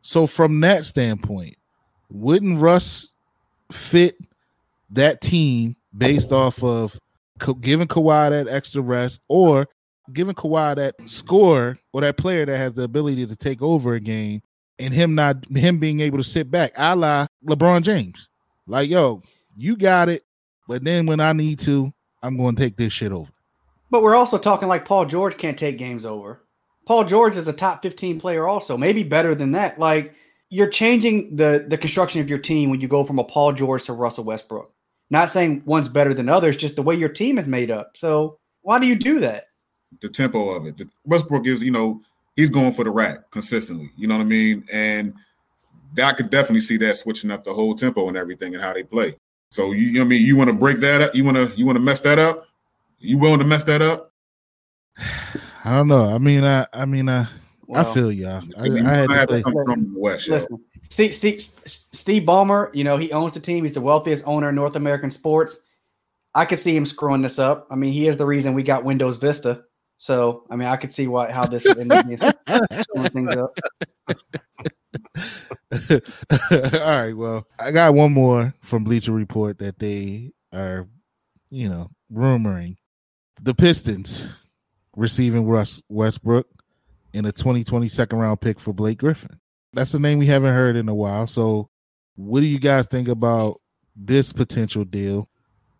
So 0.01 0.25
from 0.25 0.59
that 0.61 0.85
standpoint, 0.85 1.57
wouldn't 2.09 2.59
Russ 2.59 3.09
fit 3.71 4.17
that 4.89 5.21
team 5.21 5.75
based 5.95 6.31
off 6.31 6.63
of 6.63 6.99
giving 7.59 7.87
Kawhi 7.87 8.29
that 8.29 8.47
extra 8.47 8.81
rest 8.81 9.19
or 9.27 9.67
giving 10.13 10.35
Kawhi 10.35 10.75
that 10.75 10.95
score 11.05 11.77
or 11.93 12.01
that 12.01 12.17
player 12.17 12.45
that 12.45 12.57
has 12.57 12.73
the 12.73 12.83
ability 12.83 13.25
to 13.27 13.35
take 13.35 13.61
over 13.61 13.93
a 13.93 13.99
game 13.99 14.41
and 14.79 14.93
him 14.93 15.15
not 15.15 15.47
him 15.49 15.79
being 15.79 15.99
able 15.99 16.17
to 16.17 16.23
sit 16.23 16.49
back, 16.49 16.71
a 16.77 16.95
la 16.95 17.27
LeBron 17.45 17.83
James. 17.83 18.29
Like, 18.67 18.89
yo, 18.89 19.21
you 19.55 19.75
got 19.75 20.09
it, 20.09 20.23
but 20.67 20.83
then 20.83 21.05
when 21.05 21.19
I 21.19 21.33
need 21.33 21.59
to, 21.59 21.93
I'm 22.23 22.37
going 22.37 22.55
to 22.55 22.61
take 22.61 22.77
this 22.77 22.93
shit 22.93 23.11
over. 23.11 23.31
But 23.89 24.03
we're 24.03 24.15
also 24.15 24.37
talking 24.37 24.67
like 24.67 24.85
Paul 24.85 25.05
George 25.05 25.37
can't 25.37 25.57
take 25.57 25.77
games 25.77 26.05
over. 26.05 26.41
Paul 26.85 27.05
George 27.05 27.37
is 27.37 27.47
a 27.47 27.53
top 27.53 27.83
15 27.83 28.19
player 28.19 28.47
also, 28.47 28.77
maybe 28.77 29.03
better 29.03 29.35
than 29.35 29.51
that. 29.51 29.79
Like 29.79 30.15
you're 30.51 30.69
changing 30.69 31.35
the 31.35 31.65
the 31.67 31.77
construction 31.77 32.21
of 32.21 32.29
your 32.29 32.37
team 32.37 32.69
when 32.69 32.79
you 32.79 32.87
go 32.87 33.03
from 33.03 33.17
a 33.17 33.23
Paul 33.23 33.53
George 33.53 33.85
to 33.85 33.93
Russell 33.93 34.25
Westbrook. 34.25 34.71
Not 35.09 35.31
saying 35.31 35.63
one's 35.65 35.89
better 35.89 36.13
than 36.13 36.29
others, 36.29 36.55
just 36.55 36.75
the 36.75 36.83
way 36.83 36.95
your 36.95 37.09
team 37.09 37.39
is 37.39 37.47
made 37.47 37.71
up. 37.71 37.97
So 37.97 38.37
why 38.61 38.77
do 38.77 38.85
you 38.85 38.95
do 38.95 39.19
that? 39.21 39.45
the 39.99 40.09
tempo 40.09 40.49
of 40.49 40.65
it. 40.65 40.77
The, 40.77 40.87
Westbrook 41.05 41.45
is, 41.47 41.63
you 41.63 41.71
know, 41.71 42.01
he's 42.35 42.49
going 42.49 42.71
for 42.71 42.83
the 42.83 42.89
rack 42.89 43.29
consistently. 43.31 43.91
You 43.97 44.07
know 44.07 44.15
what 44.15 44.21
I 44.21 44.25
mean? 44.25 44.65
And 44.71 45.13
I 46.01 46.13
could 46.13 46.29
definitely 46.29 46.61
see 46.61 46.77
that 46.77 46.95
switching 46.95 47.31
up 47.31 47.43
the 47.43 47.53
whole 47.53 47.75
tempo 47.75 48.07
and 48.07 48.15
everything 48.15 48.53
and 48.53 48.63
how 48.63 48.73
they 48.73 48.83
play. 48.83 49.15
So 49.49 49.73
you, 49.73 49.87
you 49.87 49.93
know 49.93 49.99
what 50.01 50.05
I 50.05 50.09
mean? 50.09 50.25
You 50.25 50.37
want 50.37 50.49
to 50.49 50.55
break 50.55 50.77
that 50.79 51.01
up? 51.01 51.13
You 51.13 51.25
want 51.25 51.35
to 51.35 51.53
you 51.57 51.65
want 51.65 51.75
to 51.75 51.81
mess 51.81 51.99
that 52.01 52.17
up? 52.17 52.47
You 52.99 53.17
willing 53.17 53.39
to 53.39 53.45
mess 53.45 53.65
that 53.65 53.81
up? 53.81 54.13
I 55.63 55.71
don't 55.71 55.89
know. 55.89 56.15
I 56.15 56.17
mean, 56.17 56.45
I 56.45 56.65
I 56.71 56.85
mean, 56.85 57.09
I, 57.09 57.27
I 57.73 57.83
feel 57.83 58.11
y'all. 58.11 58.43
I, 58.57 58.69
mean, 58.69 58.85
I 58.85 58.95
had 58.95 59.07
gonna 59.07 59.13
to 59.13 59.19
have 59.19 59.29
to 59.29 59.43
come 59.43 59.53
from 59.65 59.93
the 59.93 59.99
West. 59.99 60.27
Listen, 60.27 60.63
Steve, 60.89 61.13
Steve, 61.13 61.41
Steve 61.41 62.23
Ballmer, 62.23 62.73
you 62.73 62.83
know, 62.83 62.97
he 62.97 63.11
owns 63.11 63.33
the 63.33 63.39
team. 63.39 63.63
He's 63.63 63.73
the 63.73 63.81
wealthiest 63.81 64.27
owner 64.27 64.49
in 64.49 64.55
North 64.55 64.75
American 64.75 65.11
sports. 65.11 65.61
I 66.33 66.45
could 66.45 66.59
see 66.59 66.75
him 66.75 66.85
screwing 66.85 67.21
this 67.21 67.39
up. 67.39 67.67
I 67.69 67.75
mean, 67.75 67.93
he 67.93 68.07
is 68.07 68.17
the 68.17 68.25
reason 68.25 68.53
we 68.53 68.63
got 68.63 68.83
Windows 68.83 69.17
Vista. 69.17 69.63
So, 69.97 70.45
I 70.49 70.55
mean, 70.55 70.67
I 70.67 70.77
could 70.77 70.91
see 70.91 71.07
why 71.07 71.31
how 71.31 71.45
this 71.45 71.63
would 71.63 71.77
end 71.77 71.93
up 71.93 72.05
screwing 72.05 73.09
things 73.11 73.31
up. 73.31 73.57
All 76.51 76.95
right. 77.03 77.13
Well, 77.13 77.47
I 77.59 77.71
got 77.71 77.93
one 77.93 78.11
more 78.11 78.53
from 78.61 78.83
Bleacher 78.83 79.11
Report 79.11 79.59
that 79.59 79.79
they 79.79 80.31
are, 80.53 80.87
you 81.49 81.69
know, 81.69 81.89
rumoring 82.11 82.77
the 83.41 83.53
Pistons 83.53 84.27
receiving 84.95 85.45
Russ 85.45 85.81
Westbrook 85.89 86.47
in 87.13 87.25
a 87.25 87.31
2020 87.31 87.87
second 87.87 88.19
round 88.19 88.41
pick 88.41 88.59
for 88.59 88.73
Blake 88.73 88.99
Griffin. 88.99 89.39
That's 89.73 89.93
a 89.93 89.99
name 89.99 90.19
we 90.19 90.27
haven't 90.27 90.53
heard 90.53 90.75
in 90.75 90.89
a 90.89 90.95
while. 90.95 91.27
So, 91.27 91.69
what 92.15 92.41
do 92.41 92.45
you 92.45 92.59
guys 92.59 92.87
think 92.87 93.07
about 93.07 93.61
this 93.95 94.33
potential 94.33 94.83
deal? 94.83 95.29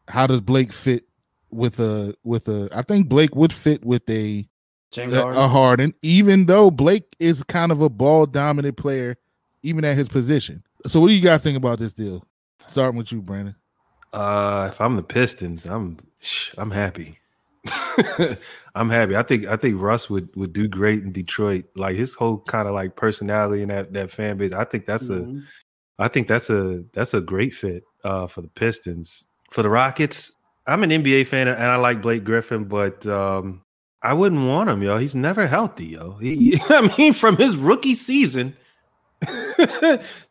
How 0.07 0.27
does 0.27 0.41
Blake 0.41 0.71
fit 0.71 1.05
with 1.49 1.79
a 1.79 2.13
with 2.23 2.47
a? 2.47 2.69
I 2.71 2.81
think 2.81 3.09
Blake 3.09 3.35
would 3.35 3.53
fit 3.53 3.83
with 3.83 4.09
a 4.09 4.47
James 4.91 5.13
a, 5.13 5.21
Harden. 5.21 5.39
a 5.39 5.47
Harden, 5.47 5.93
even 6.01 6.45
though 6.45 6.71
Blake 6.71 7.15
is 7.19 7.43
kind 7.43 7.71
of 7.71 7.81
a 7.81 7.89
ball 7.89 8.25
dominant 8.25 8.77
player, 8.77 9.17
even 9.63 9.85
at 9.85 9.97
his 9.97 10.09
position. 10.09 10.63
So, 10.87 10.99
what 10.99 11.07
do 11.07 11.13
you 11.13 11.21
guys 11.21 11.43
think 11.43 11.57
about 11.57 11.79
this 11.79 11.93
deal? 11.93 12.25
Starting 12.67 12.97
with 12.97 13.11
you, 13.11 13.21
Brandon. 13.21 13.55
Uh, 14.13 14.69
if 14.71 14.81
I'm 14.81 14.95
the 14.95 15.03
Pistons, 15.03 15.65
I'm 15.65 15.97
sh- 16.19 16.53
I'm 16.57 16.71
happy. 16.71 17.19
I'm 18.75 18.89
happy. 18.89 19.15
I 19.15 19.23
think 19.23 19.45
I 19.45 19.55
think 19.55 19.81
Russ 19.81 20.09
would 20.09 20.29
would 20.35 20.53
do 20.53 20.67
great 20.67 21.03
in 21.03 21.11
Detroit. 21.11 21.65
Like 21.75 21.95
his 21.95 22.13
whole 22.13 22.39
kind 22.39 22.67
of 22.67 22.73
like 22.73 22.95
personality 22.95 23.61
and 23.61 23.71
that 23.71 23.93
that 23.93 24.11
fan 24.11 24.37
base. 24.37 24.53
I 24.53 24.63
think 24.63 24.85
that's 24.85 25.09
a 25.09 25.21
Mhm. 25.21 25.43
I 25.99 26.07
think 26.07 26.27
that's 26.27 26.49
a 26.49 26.83
that's 26.93 27.13
a 27.13 27.21
great 27.21 27.53
fit 27.53 27.83
uh, 28.03 28.27
for 28.27 28.41
the 28.41 28.47
Pistons. 28.49 29.25
For 29.51 29.61
the 29.61 29.69
Rockets, 29.69 30.31
I'm 30.65 30.83
an 30.83 30.89
NBA 30.89 31.27
fan 31.27 31.47
and 31.47 31.61
I 31.61 31.75
like 31.75 32.01
Blake 32.01 32.23
Griffin, 32.23 32.63
but 32.65 33.05
um, 33.05 33.61
I 34.01 34.13
wouldn't 34.13 34.47
want 34.47 34.69
him, 34.69 34.81
yo. 34.81 34.97
He's 34.97 35.15
never 35.15 35.45
healthy, 35.45 35.87
yo. 35.87 36.13
He, 36.13 36.59
I 36.69 36.91
mean, 36.97 37.13
from 37.13 37.37
his 37.37 37.55
rookie 37.55 37.93
season 37.95 38.55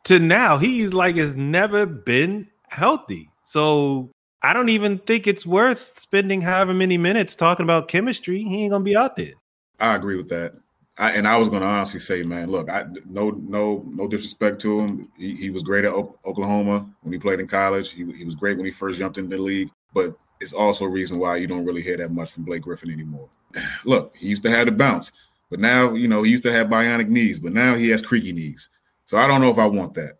to 0.04 0.18
now, 0.18 0.58
he's 0.58 0.92
like 0.92 1.16
has 1.16 1.34
never 1.34 1.86
been 1.86 2.48
healthy. 2.68 3.30
So 3.44 4.10
I 4.42 4.52
don't 4.52 4.70
even 4.70 4.98
think 4.98 5.26
it's 5.26 5.44
worth 5.44 5.98
spending 5.98 6.40
however 6.40 6.72
many 6.72 6.96
minutes 6.96 7.34
talking 7.36 7.64
about 7.64 7.88
chemistry. 7.88 8.42
He 8.42 8.62
ain't 8.62 8.70
gonna 8.70 8.84
be 8.84 8.96
out 8.96 9.16
there. 9.16 9.34
I 9.78 9.96
agree 9.96 10.16
with 10.16 10.28
that. 10.30 10.54
I, 11.00 11.12
and 11.12 11.26
I 11.26 11.38
was 11.38 11.48
going 11.48 11.62
to 11.62 11.66
honestly 11.66 11.98
say, 11.98 12.22
man, 12.22 12.50
look, 12.50 12.68
I 12.68 12.84
no 13.06 13.30
no 13.30 13.82
no 13.86 14.06
disrespect 14.06 14.60
to 14.62 14.78
him. 14.78 15.08
He, 15.16 15.34
he 15.34 15.48
was 15.48 15.62
great 15.62 15.86
at 15.86 15.92
O- 15.92 16.18
Oklahoma 16.26 16.86
when 17.00 17.12
he 17.12 17.18
played 17.18 17.40
in 17.40 17.46
college. 17.46 17.90
He, 17.90 18.04
he 18.12 18.24
was 18.26 18.34
great 18.34 18.58
when 18.58 18.66
he 18.66 18.70
first 18.70 18.98
jumped 18.98 19.16
into 19.16 19.36
the 19.36 19.42
league. 19.42 19.70
But 19.94 20.14
it's 20.40 20.52
also 20.52 20.84
a 20.84 20.90
reason 20.90 21.18
why 21.18 21.36
you 21.36 21.46
don't 21.46 21.64
really 21.64 21.80
hear 21.80 21.96
that 21.96 22.10
much 22.10 22.32
from 22.32 22.44
Blake 22.44 22.62
Griffin 22.62 22.90
anymore. 22.90 23.30
Look, 23.84 24.14
he 24.14 24.28
used 24.28 24.42
to 24.42 24.50
have 24.50 24.66
the 24.66 24.72
bounce, 24.72 25.10
but 25.48 25.58
now 25.58 25.94
you 25.94 26.06
know 26.06 26.22
he 26.22 26.32
used 26.32 26.42
to 26.42 26.52
have 26.52 26.66
bionic 26.66 27.08
knees, 27.08 27.40
but 27.40 27.52
now 27.52 27.76
he 27.76 27.88
has 27.88 28.02
creaky 28.02 28.32
knees. 28.32 28.68
So 29.06 29.16
I 29.16 29.26
don't 29.26 29.40
know 29.40 29.50
if 29.50 29.58
I 29.58 29.66
want 29.66 29.94
that. 29.94 30.18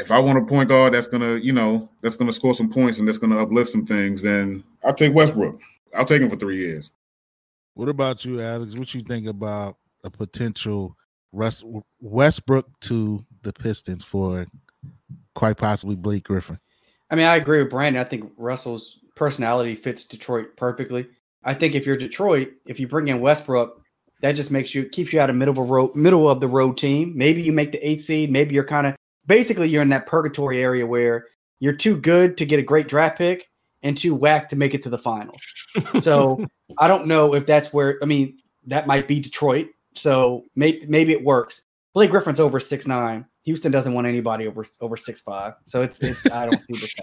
If 0.00 0.10
I 0.10 0.18
want 0.18 0.38
a 0.38 0.42
point 0.42 0.68
guard 0.68 0.94
that's 0.94 1.06
gonna, 1.06 1.36
you 1.36 1.52
know, 1.52 1.88
that's 2.02 2.16
gonna 2.16 2.32
score 2.32 2.54
some 2.54 2.70
points 2.70 2.98
and 2.98 3.06
that's 3.06 3.18
gonna 3.18 3.40
uplift 3.40 3.70
some 3.70 3.86
things, 3.86 4.22
then 4.22 4.64
I'll 4.82 4.94
take 4.94 5.14
Westbrook. 5.14 5.56
I'll 5.94 6.04
take 6.04 6.22
him 6.22 6.30
for 6.30 6.36
three 6.36 6.58
years. 6.58 6.90
What 7.74 7.88
about 7.88 8.24
you, 8.24 8.40
Alex? 8.40 8.74
What 8.74 8.92
you 8.94 9.02
think 9.02 9.26
about 9.26 9.76
a 10.02 10.10
potential 10.10 10.96
Russ 11.32 11.62
Westbrook 12.00 12.66
to 12.80 13.24
the 13.42 13.52
Pistons 13.52 14.02
for 14.02 14.46
quite 15.34 15.56
possibly 15.56 15.96
Blake 15.96 16.24
Griffin? 16.24 16.58
I 17.10 17.16
mean, 17.16 17.26
I 17.26 17.36
agree 17.36 17.60
with 17.62 17.70
Brandon. 17.70 18.00
I 18.00 18.08
think 18.08 18.32
Russell's 18.36 18.98
personality 19.14 19.74
fits 19.74 20.04
Detroit 20.04 20.56
perfectly. 20.56 21.06
I 21.44 21.54
think 21.54 21.74
if 21.74 21.86
you're 21.86 21.96
Detroit, 21.96 22.50
if 22.66 22.80
you 22.80 22.88
bring 22.88 23.08
in 23.08 23.20
Westbrook, 23.20 23.80
That 24.22 24.32
just 24.32 24.50
makes 24.50 24.74
you 24.74 24.84
keeps 24.84 25.12
you 25.12 25.20
out 25.20 25.30
of 25.30 25.36
middle 25.36 25.52
of 25.52 25.58
a 25.58 25.62
road, 25.62 25.94
middle 25.96 26.28
of 26.28 26.40
the 26.40 26.48
road 26.48 26.76
team. 26.76 27.12
Maybe 27.16 27.42
you 27.42 27.52
make 27.52 27.72
the 27.72 27.86
eight 27.86 28.02
seed. 28.02 28.30
Maybe 28.30 28.54
you're 28.54 28.64
kind 28.64 28.86
of 28.86 28.94
basically 29.26 29.68
you're 29.68 29.82
in 29.82 29.88
that 29.90 30.06
purgatory 30.06 30.62
area 30.62 30.86
where 30.86 31.26
you're 31.58 31.74
too 31.74 31.96
good 31.96 32.36
to 32.38 32.46
get 32.46 32.58
a 32.58 32.62
great 32.62 32.88
draft 32.88 33.18
pick 33.18 33.48
and 33.82 33.96
too 33.96 34.14
whack 34.14 34.48
to 34.50 34.56
make 34.56 34.74
it 34.74 34.82
to 34.82 34.90
the 34.90 34.98
finals. 34.98 35.40
So 36.02 36.44
I 36.78 36.88
don't 36.88 37.06
know 37.06 37.34
if 37.34 37.46
that's 37.46 37.72
where. 37.72 37.98
I 38.02 38.06
mean, 38.06 38.38
that 38.66 38.86
might 38.86 39.08
be 39.08 39.20
Detroit. 39.20 39.68
So 39.94 40.44
may, 40.54 40.82
maybe 40.86 41.12
it 41.12 41.24
works. 41.24 41.64
Blake 41.94 42.10
Griffin's 42.10 42.40
over 42.40 42.60
six 42.60 42.86
nine. 42.86 43.26
Houston 43.44 43.72
doesn't 43.72 43.94
want 43.94 44.06
anybody 44.06 44.46
over 44.46 44.64
over 44.80 44.96
six 44.96 45.20
five. 45.20 45.54
So 45.64 45.82
it's, 45.82 46.00
it's 46.02 46.20
I 46.30 46.46
don't 46.46 46.60
see 46.60 46.74
this. 46.78 46.94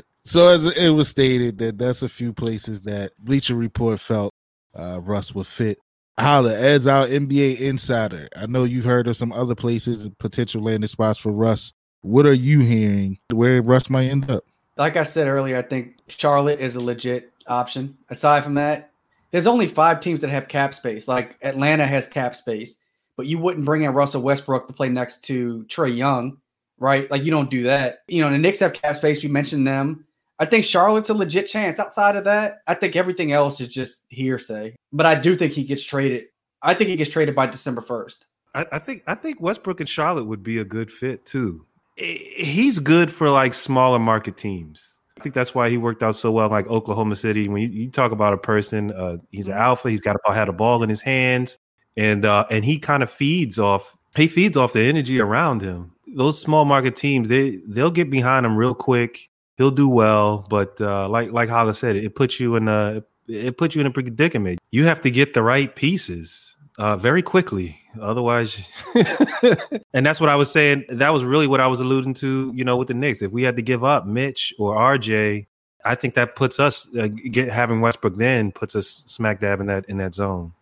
so 0.24 0.48
as 0.48 0.76
it 0.76 0.90
was 0.90 1.08
stated 1.08 1.58
that 1.58 1.78
that's 1.78 2.02
a 2.02 2.08
few 2.08 2.32
places 2.32 2.80
that 2.82 3.12
Bleacher 3.18 3.54
Report 3.54 4.00
felt 4.00 4.32
uh, 4.74 5.00
Russ 5.02 5.34
would 5.34 5.46
fit. 5.46 5.78
Holla, 6.20 6.54
as 6.54 6.86
our 6.86 7.06
NBA 7.06 7.60
insider, 7.60 8.28
I 8.36 8.44
know 8.46 8.64
you've 8.64 8.84
heard 8.84 9.08
of 9.08 9.16
some 9.16 9.32
other 9.32 9.54
places 9.54 10.06
potential 10.18 10.62
landing 10.62 10.88
spots 10.88 11.18
for 11.18 11.32
Russ. 11.32 11.72
What 12.02 12.26
are 12.26 12.34
you 12.34 12.60
hearing 12.60 13.18
where 13.32 13.62
Russ 13.62 13.88
might 13.88 14.08
end 14.08 14.30
up? 14.30 14.44
Like 14.76 14.96
I 14.96 15.04
said 15.04 15.28
earlier, 15.28 15.56
I 15.56 15.62
think 15.62 15.96
Charlotte 16.08 16.60
is 16.60 16.76
a 16.76 16.80
legit 16.80 17.32
option. 17.46 17.96
Aside 18.10 18.44
from 18.44 18.54
that, 18.54 18.92
there's 19.30 19.46
only 19.46 19.66
five 19.66 20.00
teams 20.00 20.20
that 20.20 20.28
have 20.28 20.48
cap 20.48 20.74
space. 20.74 21.08
Like 21.08 21.38
Atlanta 21.40 21.86
has 21.86 22.06
cap 22.06 22.36
space, 22.36 22.76
but 23.16 23.24
you 23.24 23.38
wouldn't 23.38 23.64
bring 23.64 23.82
in 23.82 23.92
Russell 23.92 24.20
Westbrook 24.22 24.66
to 24.66 24.74
play 24.74 24.90
next 24.90 25.24
to 25.24 25.64
Trae 25.68 25.96
Young, 25.96 26.36
right? 26.78 27.10
Like 27.10 27.24
you 27.24 27.30
don't 27.30 27.50
do 27.50 27.62
that. 27.62 28.02
You 28.08 28.22
know, 28.22 28.30
the 28.30 28.38
Knicks 28.38 28.58
have 28.60 28.74
cap 28.74 28.96
space. 28.96 29.22
We 29.22 29.30
mentioned 29.30 29.66
them. 29.66 30.04
I 30.40 30.46
think 30.46 30.64
Charlotte's 30.64 31.10
a 31.10 31.14
legit 31.14 31.46
chance. 31.46 31.78
Outside 31.78 32.16
of 32.16 32.24
that, 32.24 32.62
I 32.66 32.72
think 32.74 32.96
everything 32.96 33.32
else 33.32 33.60
is 33.60 33.68
just 33.68 34.04
hearsay. 34.08 34.74
But 34.90 35.04
I 35.04 35.14
do 35.14 35.36
think 35.36 35.52
he 35.52 35.64
gets 35.64 35.84
traded. 35.84 36.24
I 36.62 36.72
think 36.74 36.88
he 36.88 36.96
gets 36.96 37.10
traded 37.10 37.34
by 37.34 37.46
December 37.46 37.82
first. 37.82 38.24
I, 38.54 38.66
I 38.72 38.78
think 38.78 39.02
I 39.06 39.14
think 39.14 39.40
Westbrook 39.40 39.80
and 39.80 39.88
Charlotte 39.88 40.24
would 40.24 40.42
be 40.42 40.58
a 40.58 40.64
good 40.64 40.90
fit 40.90 41.24
too. 41.26 41.66
He's 41.96 42.78
good 42.78 43.10
for 43.10 43.28
like 43.28 43.52
smaller 43.52 43.98
market 43.98 44.38
teams. 44.38 44.98
I 45.18 45.22
think 45.22 45.34
that's 45.34 45.54
why 45.54 45.68
he 45.68 45.76
worked 45.76 46.02
out 46.02 46.16
so 46.16 46.32
well, 46.32 46.48
like 46.48 46.66
Oklahoma 46.68 47.14
City. 47.14 47.46
When 47.46 47.60
you, 47.60 47.68
you 47.68 47.90
talk 47.90 48.10
about 48.10 48.32
a 48.32 48.38
person, 48.38 48.90
uh, 48.92 49.18
he's 49.30 49.48
an 49.48 49.54
alpha. 49.54 49.90
He's 49.90 50.00
got 50.00 50.16
a, 50.26 50.32
had 50.32 50.48
a 50.48 50.52
ball 50.52 50.82
in 50.82 50.88
his 50.88 51.02
hands, 51.02 51.58
and 51.98 52.24
uh, 52.24 52.46
and 52.50 52.64
he 52.64 52.78
kind 52.78 53.02
of 53.02 53.10
feeds 53.10 53.58
off. 53.58 53.94
He 54.16 54.26
feeds 54.26 54.56
off 54.56 54.72
the 54.72 54.80
energy 54.80 55.20
around 55.20 55.60
him. 55.60 55.92
Those 56.06 56.40
small 56.40 56.64
market 56.64 56.96
teams, 56.96 57.28
they 57.28 57.60
they'll 57.66 57.90
get 57.90 58.08
behind 58.08 58.46
him 58.46 58.56
real 58.56 58.74
quick. 58.74 59.29
He'll 59.60 59.70
do 59.70 59.90
well, 59.90 60.46
but 60.48 60.80
uh, 60.80 61.06
like 61.10 61.32
like 61.32 61.50
Holla 61.50 61.74
said, 61.74 61.94
it 61.94 62.14
puts 62.14 62.40
you 62.40 62.56
in 62.56 62.66
a 62.66 63.04
it 63.28 63.58
puts 63.58 63.74
you 63.74 63.82
in 63.82 63.86
a 63.86 63.90
predicament. 63.90 64.58
You 64.70 64.86
have 64.86 65.02
to 65.02 65.10
get 65.10 65.34
the 65.34 65.42
right 65.42 65.76
pieces 65.76 66.56
uh, 66.78 66.96
very 66.96 67.20
quickly. 67.20 67.78
Otherwise, 68.00 68.66
and 69.92 70.06
that's 70.06 70.18
what 70.18 70.30
I 70.30 70.36
was 70.36 70.50
saying. 70.50 70.86
That 70.88 71.10
was 71.10 71.24
really 71.24 71.46
what 71.46 71.60
I 71.60 71.66
was 71.66 71.82
alluding 71.82 72.14
to. 72.14 72.50
You 72.54 72.64
know, 72.64 72.78
with 72.78 72.88
the 72.88 72.94
Knicks, 72.94 73.20
if 73.20 73.32
we 73.32 73.42
had 73.42 73.56
to 73.56 73.62
give 73.62 73.84
up 73.84 74.06
Mitch 74.06 74.54
or 74.58 74.74
RJ, 74.74 75.46
I 75.84 75.94
think 75.94 76.14
that 76.14 76.36
puts 76.36 76.58
us 76.58 76.88
uh, 76.98 77.08
get 77.08 77.50
having 77.50 77.82
Westbrook 77.82 78.16
then 78.16 78.52
puts 78.52 78.74
us 78.74 79.04
smack 79.08 79.40
dab 79.40 79.60
in 79.60 79.66
that 79.66 79.84
in 79.90 79.98
that 79.98 80.14
zone. 80.14 80.54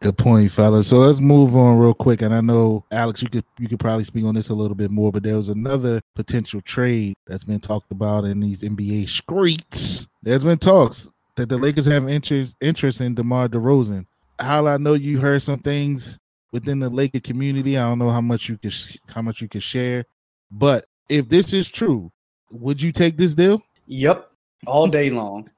Good 0.00 0.16
point, 0.16 0.52
fellas. 0.52 0.86
So 0.86 0.98
let's 0.98 1.18
move 1.18 1.56
on 1.56 1.76
real 1.78 1.92
quick. 1.94 2.22
And 2.22 2.32
I 2.32 2.40
know 2.40 2.84
Alex, 2.92 3.20
you 3.20 3.28
could 3.28 3.44
you 3.58 3.68
could 3.68 3.80
probably 3.80 4.04
speak 4.04 4.24
on 4.24 4.34
this 4.34 4.48
a 4.48 4.54
little 4.54 4.76
bit 4.76 4.92
more, 4.92 5.10
but 5.10 5.24
there 5.24 5.36
was 5.36 5.48
another 5.48 6.00
potential 6.14 6.60
trade 6.60 7.14
that's 7.26 7.42
been 7.42 7.58
talked 7.58 7.90
about 7.90 8.24
in 8.24 8.38
these 8.38 8.62
NBA 8.62 9.08
streets. 9.08 10.06
There's 10.22 10.44
been 10.44 10.58
talks 10.58 11.08
that 11.34 11.48
the 11.48 11.58
Lakers 11.58 11.86
have 11.86 12.08
interest 12.08 12.54
interest 12.60 13.00
in 13.00 13.16
DeMar 13.16 13.48
DeRozan. 13.48 14.06
How 14.38 14.68
I 14.68 14.76
know 14.76 14.94
you 14.94 15.18
heard 15.18 15.42
some 15.42 15.58
things 15.58 16.16
within 16.52 16.78
the 16.78 16.90
Laker 16.90 17.20
community. 17.20 17.76
I 17.76 17.88
don't 17.88 17.98
know 17.98 18.10
how 18.10 18.20
much 18.20 18.48
you 18.48 18.56
could 18.56 18.74
how 19.08 19.22
much 19.22 19.40
you 19.40 19.48
could 19.48 19.64
share, 19.64 20.04
but 20.50 20.84
if 21.08 21.28
this 21.28 21.52
is 21.52 21.68
true, 21.68 22.12
would 22.52 22.80
you 22.80 22.92
take 22.92 23.16
this 23.16 23.34
deal? 23.34 23.62
Yep, 23.86 24.30
all 24.64 24.86
day 24.86 25.10
long. 25.10 25.50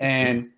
and 0.00 0.48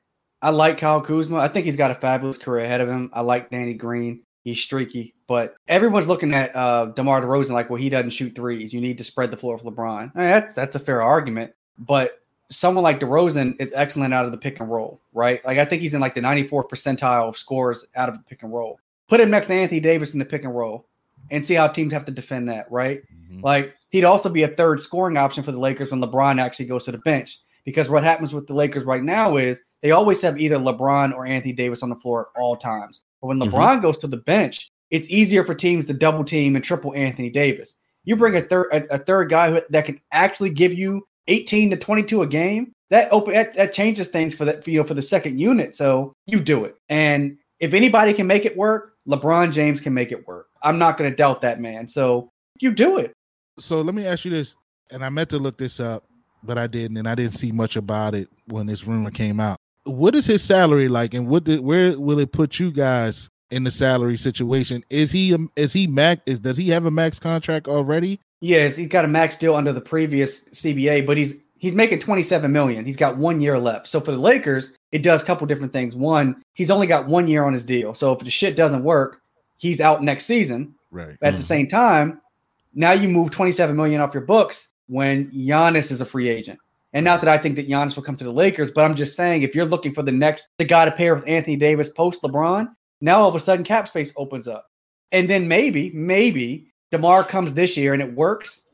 I 0.45 0.51
like 0.51 0.77
Kyle 0.77 1.01
Kuzma. 1.01 1.39
I 1.39 1.49
think 1.49 1.65
he's 1.65 1.75
got 1.75 1.91
a 1.91 1.95
fabulous 1.95 2.37
career 2.37 2.67
ahead 2.67 2.83
of 2.83 2.89
him. 2.89 3.09
I 3.15 3.23
like 3.23 3.49
Danny 3.49 3.73
Green. 3.73 4.21
He's 4.43 4.61
streaky, 4.61 5.15
but 5.27 5.55
everyone's 5.69 6.07
looking 6.07 6.35
at 6.35 6.55
uh, 6.55 6.93
DeMar 6.95 7.23
DeRozan 7.23 7.53
like, 7.53 7.71
well, 7.71 7.81
he 7.81 7.89
doesn't 7.89 8.11
shoot 8.11 8.35
threes. 8.35 8.71
You 8.71 8.83
need 8.83 8.99
to 8.99 9.05
spread 9.05 9.31
the 9.31 9.39
floor 9.39 9.57
for 9.57 9.73
LeBron. 9.73 10.13
I 10.15 10.19
mean, 10.19 10.27
that's 10.27 10.55
that's 10.55 10.77
a 10.77 10.79
fair 10.79 11.01
argument, 11.01 11.55
but 11.79 12.21
someone 12.51 12.83
like 12.83 13.01
DeRozan 13.01 13.57
is 13.59 13.73
excellent 13.75 14.13
out 14.13 14.27
of 14.27 14.33
the 14.33 14.37
pick 14.37 14.61
and 14.61 14.71
roll, 14.71 15.01
right? 15.15 15.43
Like 15.47 15.57
I 15.57 15.65
think 15.65 15.81
he's 15.81 15.95
in 15.95 16.03
like 16.03 16.13
the 16.13 16.21
94th 16.21 16.69
percentile 16.69 17.27
of 17.27 17.39
scores 17.39 17.87
out 17.97 18.11
of 18.11 18.19
the 18.19 18.25
pick 18.25 18.43
and 18.43 18.53
roll. 18.53 18.79
Put 19.09 19.21
him 19.21 19.31
next 19.31 19.47
to 19.47 19.55
Anthony 19.55 19.81
Davis 19.81 20.13
in 20.13 20.19
the 20.19 20.27
pick 20.27 20.45
and 20.45 20.55
roll 20.55 20.85
and 21.31 21.43
see 21.43 21.55
how 21.55 21.69
teams 21.69 21.95
have 21.95 22.05
to 22.05 22.13
defend 22.13 22.51
that, 22.51 22.71
right? 22.71 23.03
Mm-hmm. 23.03 23.41
Like 23.41 23.75
he'd 23.89 24.05
also 24.05 24.29
be 24.29 24.43
a 24.43 24.49
third 24.49 24.79
scoring 24.79 25.17
option 25.17 25.43
for 25.43 25.53
the 25.53 25.59
Lakers 25.59 25.91
when 25.91 26.03
LeBron 26.03 26.39
actually 26.39 26.67
goes 26.67 26.85
to 26.85 26.93
the 26.93 26.99
bench. 26.99 27.41
Because 27.65 27.89
what 27.89 28.05
happens 28.05 28.35
with 28.35 28.47
the 28.47 28.55
Lakers 28.55 28.85
right 28.85 29.03
now 29.03 29.37
is 29.37 29.65
they 29.83 29.91
always 29.91 30.21
have 30.21 30.39
either 30.39 30.59
LeBron 30.59 31.15
or 31.15 31.27
Anthony 31.27 31.53
Davis 31.53 31.83
on 31.83 31.89
the 31.89 31.97
floor 31.97 32.29
at 32.37 32.41
all 32.41 32.57
times. 32.57 33.05
But 33.21 33.29
when 33.29 33.39
mm-hmm. 33.39 33.55
LeBron 33.55 33.73
mm-hmm. 33.75 33.83
goes 33.83 33.99
to 33.99 34.07
the 34.07 34.19
bench, 34.19 34.71
it's 34.91 35.11
easier 35.11 35.45
for 35.45 35.55
teams 35.55 35.87
to 35.87 35.95
double 35.95 36.25
team 36.25 36.57
and 36.57 36.65
triple 36.65 36.95
Anthony 36.95 37.31
Davis. 37.31 37.75
You 38.05 38.17
bring 38.17 38.37
a 38.37 38.43
third 38.43 38.67
a, 38.71 38.95
a 38.95 38.99
third 38.99 39.31
guy 39.31 39.51
who, 39.51 39.61
that 39.71 39.87
can 39.87 40.01
actually 40.13 40.51
give 40.51 40.75
you 40.75 41.07
18 41.27 41.71
to 41.71 41.77
22 41.77 42.23
a 42.23 42.27
game, 42.27 42.73
that 42.91 43.11
open 43.11 43.35
that, 43.35 43.55
that 43.55 43.73
changes 43.73 44.09
things 44.09 44.35
for 44.35 44.45
that 44.45 44.63
for, 44.63 44.71
you 44.71 44.81
know 44.81 44.87
for 44.87 44.95
the 44.95 45.03
second 45.03 45.39
unit. 45.39 45.75
So 45.75 46.13
you 46.27 46.41
do 46.41 46.65
it. 46.65 46.77
And 46.89 47.39
if 47.61 47.73
anybody 47.73 48.13
can 48.13 48.27
make 48.27 48.45
it 48.45 48.57
work, 48.57 48.93
LeBron 49.09 49.53
James 49.53 49.81
can 49.81 49.95
make 49.95 50.13
it 50.13 50.27
work. 50.27 50.49
I'm 50.63 50.79
not 50.79 50.99
going 50.99 51.11
to 51.11 51.17
doubt 51.17 51.41
that 51.43 51.61
man. 51.61 51.89
So 51.89 52.31
you 52.61 52.73
do 52.73 52.99
it. 52.99 53.13
So 53.59 53.81
let 53.81 53.95
me 53.95 54.07
ask 54.07 54.25
you 54.25 54.31
this, 54.31 54.55
and 54.91 55.05
I 55.05 55.09
meant 55.09 55.31
to 55.31 55.39
look 55.39 55.57
this 55.59 55.81
up, 55.81 56.05
but 56.45 56.59
I 56.59 56.67
didn't, 56.67 56.97
and 56.97 57.09
I 57.09 57.15
didn't 57.15 57.35
see 57.35 57.53
much 57.53 57.77
about 57.77 58.15
it 58.15 58.29
when 58.47 58.67
this 58.67 58.87
rumor 58.87 59.11
came 59.11 59.41
out. 59.41 59.59
What 59.85 60.15
is 60.15 60.27
his 60.27 60.43
salary 60.43 60.89
like, 60.89 61.15
and 61.15 61.29
what 61.29 61.45
did, 61.45 61.61
where 61.61 61.99
will 61.99 62.19
it 62.19 62.33
put 62.33 62.59
you 62.59 62.71
guys 62.71 63.29
in 63.51 63.65
the 63.65 63.71
salary 63.71 64.17
situation? 64.17 64.85
Is 64.91 65.11
he 65.13 65.37
is 65.57 65.73
he 65.73 65.87
max? 65.87 66.23
Is 66.27 66.41
does 66.41 66.57
he 66.57 66.69
have 66.71 66.87
a 66.87 66.91
max 66.91 67.19
contract 67.19 67.69
already? 67.69 68.21
Yes, 68.41 68.77
he's 68.77 68.89
got 68.89 69.05
a 69.05 69.09
max 69.09 69.37
deal 69.37 69.55
under 69.55 69.73
the 69.73 69.81
previous 69.81 70.45
CBA, 70.51 71.07
but 71.07 71.17
he's 71.17 71.39
he's 71.59 71.75
making 71.75 71.99
27 71.99 72.51
million. 72.53 72.85
He's 72.85 72.97
got 72.97 73.17
one 73.17 73.41
year 73.41 73.59
left. 73.59 73.89
So 73.89 74.01
for 74.01 74.13
the 74.13 74.19
Lakers, 74.19 74.77
it 74.93 75.03
does 75.03 75.23
a 75.23 75.25
couple 75.25 75.47
different 75.47 75.73
things. 75.73 75.95
One, 75.95 76.43
he's 76.55 76.71
only 76.71 76.87
got 76.87 77.07
one 77.07 77.27
year 77.27 77.45
on 77.45 77.53
his 77.53 77.65
deal. 77.65 77.95
So 77.95 78.13
if 78.13 78.21
the 78.21 78.31
shit 78.31 78.57
doesn't 78.57 78.85
work, 78.85 79.23
he's 79.57 79.81
out 79.81 80.03
next 80.03 80.27
season. 80.27 80.75
Right. 80.91 81.17
But 81.21 81.29
at 81.29 81.35
mm. 81.35 81.39
the 81.39 81.43
same 81.43 81.69
time, 81.69 82.21
now 82.75 82.93
you 82.93 83.09
move 83.09 83.31
27 83.31 83.75
million 83.75 84.01
off 84.01 84.13
your 84.13 84.25
books 84.25 84.69
when 84.87 85.31
Giannis 85.31 85.91
is 85.91 86.01
a 86.01 86.07
free 86.07 86.29
agent. 86.29 86.59
And 86.93 87.05
not 87.05 87.21
that 87.23 87.29
I 87.29 87.39
think 87.39 87.57
that 87.57 87.69
Giannis 87.69 87.97
will 87.97 88.05
come 88.05 88.17
to 88.17 88.25
the 88.25 88.31
Lakers, 88.31 88.71
but 88.71 88.85
I'm 88.85 88.95
just 88.95 89.17
saying 89.17 89.43
if 89.43 89.55
you're 89.55 89.65
looking 89.65 89.93
for 89.93 90.03
the 90.03 90.13
next 90.13 90.49
the 90.59 90.65
guy 90.65 90.85
to 90.85 90.93
pair 90.93 91.15
with 91.15 91.27
Anthony 91.27 91.57
Davis 91.57 91.89
post 91.89 92.23
LeBron, 92.23 92.69
now 93.01 93.21
all 93.21 93.29
of 93.29 93.35
a 93.35 93.41
sudden 93.41 93.65
cap 93.65 93.89
space 93.89 94.15
opens 94.17 94.47
up. 94.47 94.71
And 95.11 95.29
then 95.29 95.49
maybe, 95.49 95.91
maybe 95.91 96.73
DeMar 96.91 97.25
comes 97.25 97.53
this 97.53 97.77
year 97.77 97.93
and 97.93 98.03
it 98.03 98.15
works, 98.15 98.69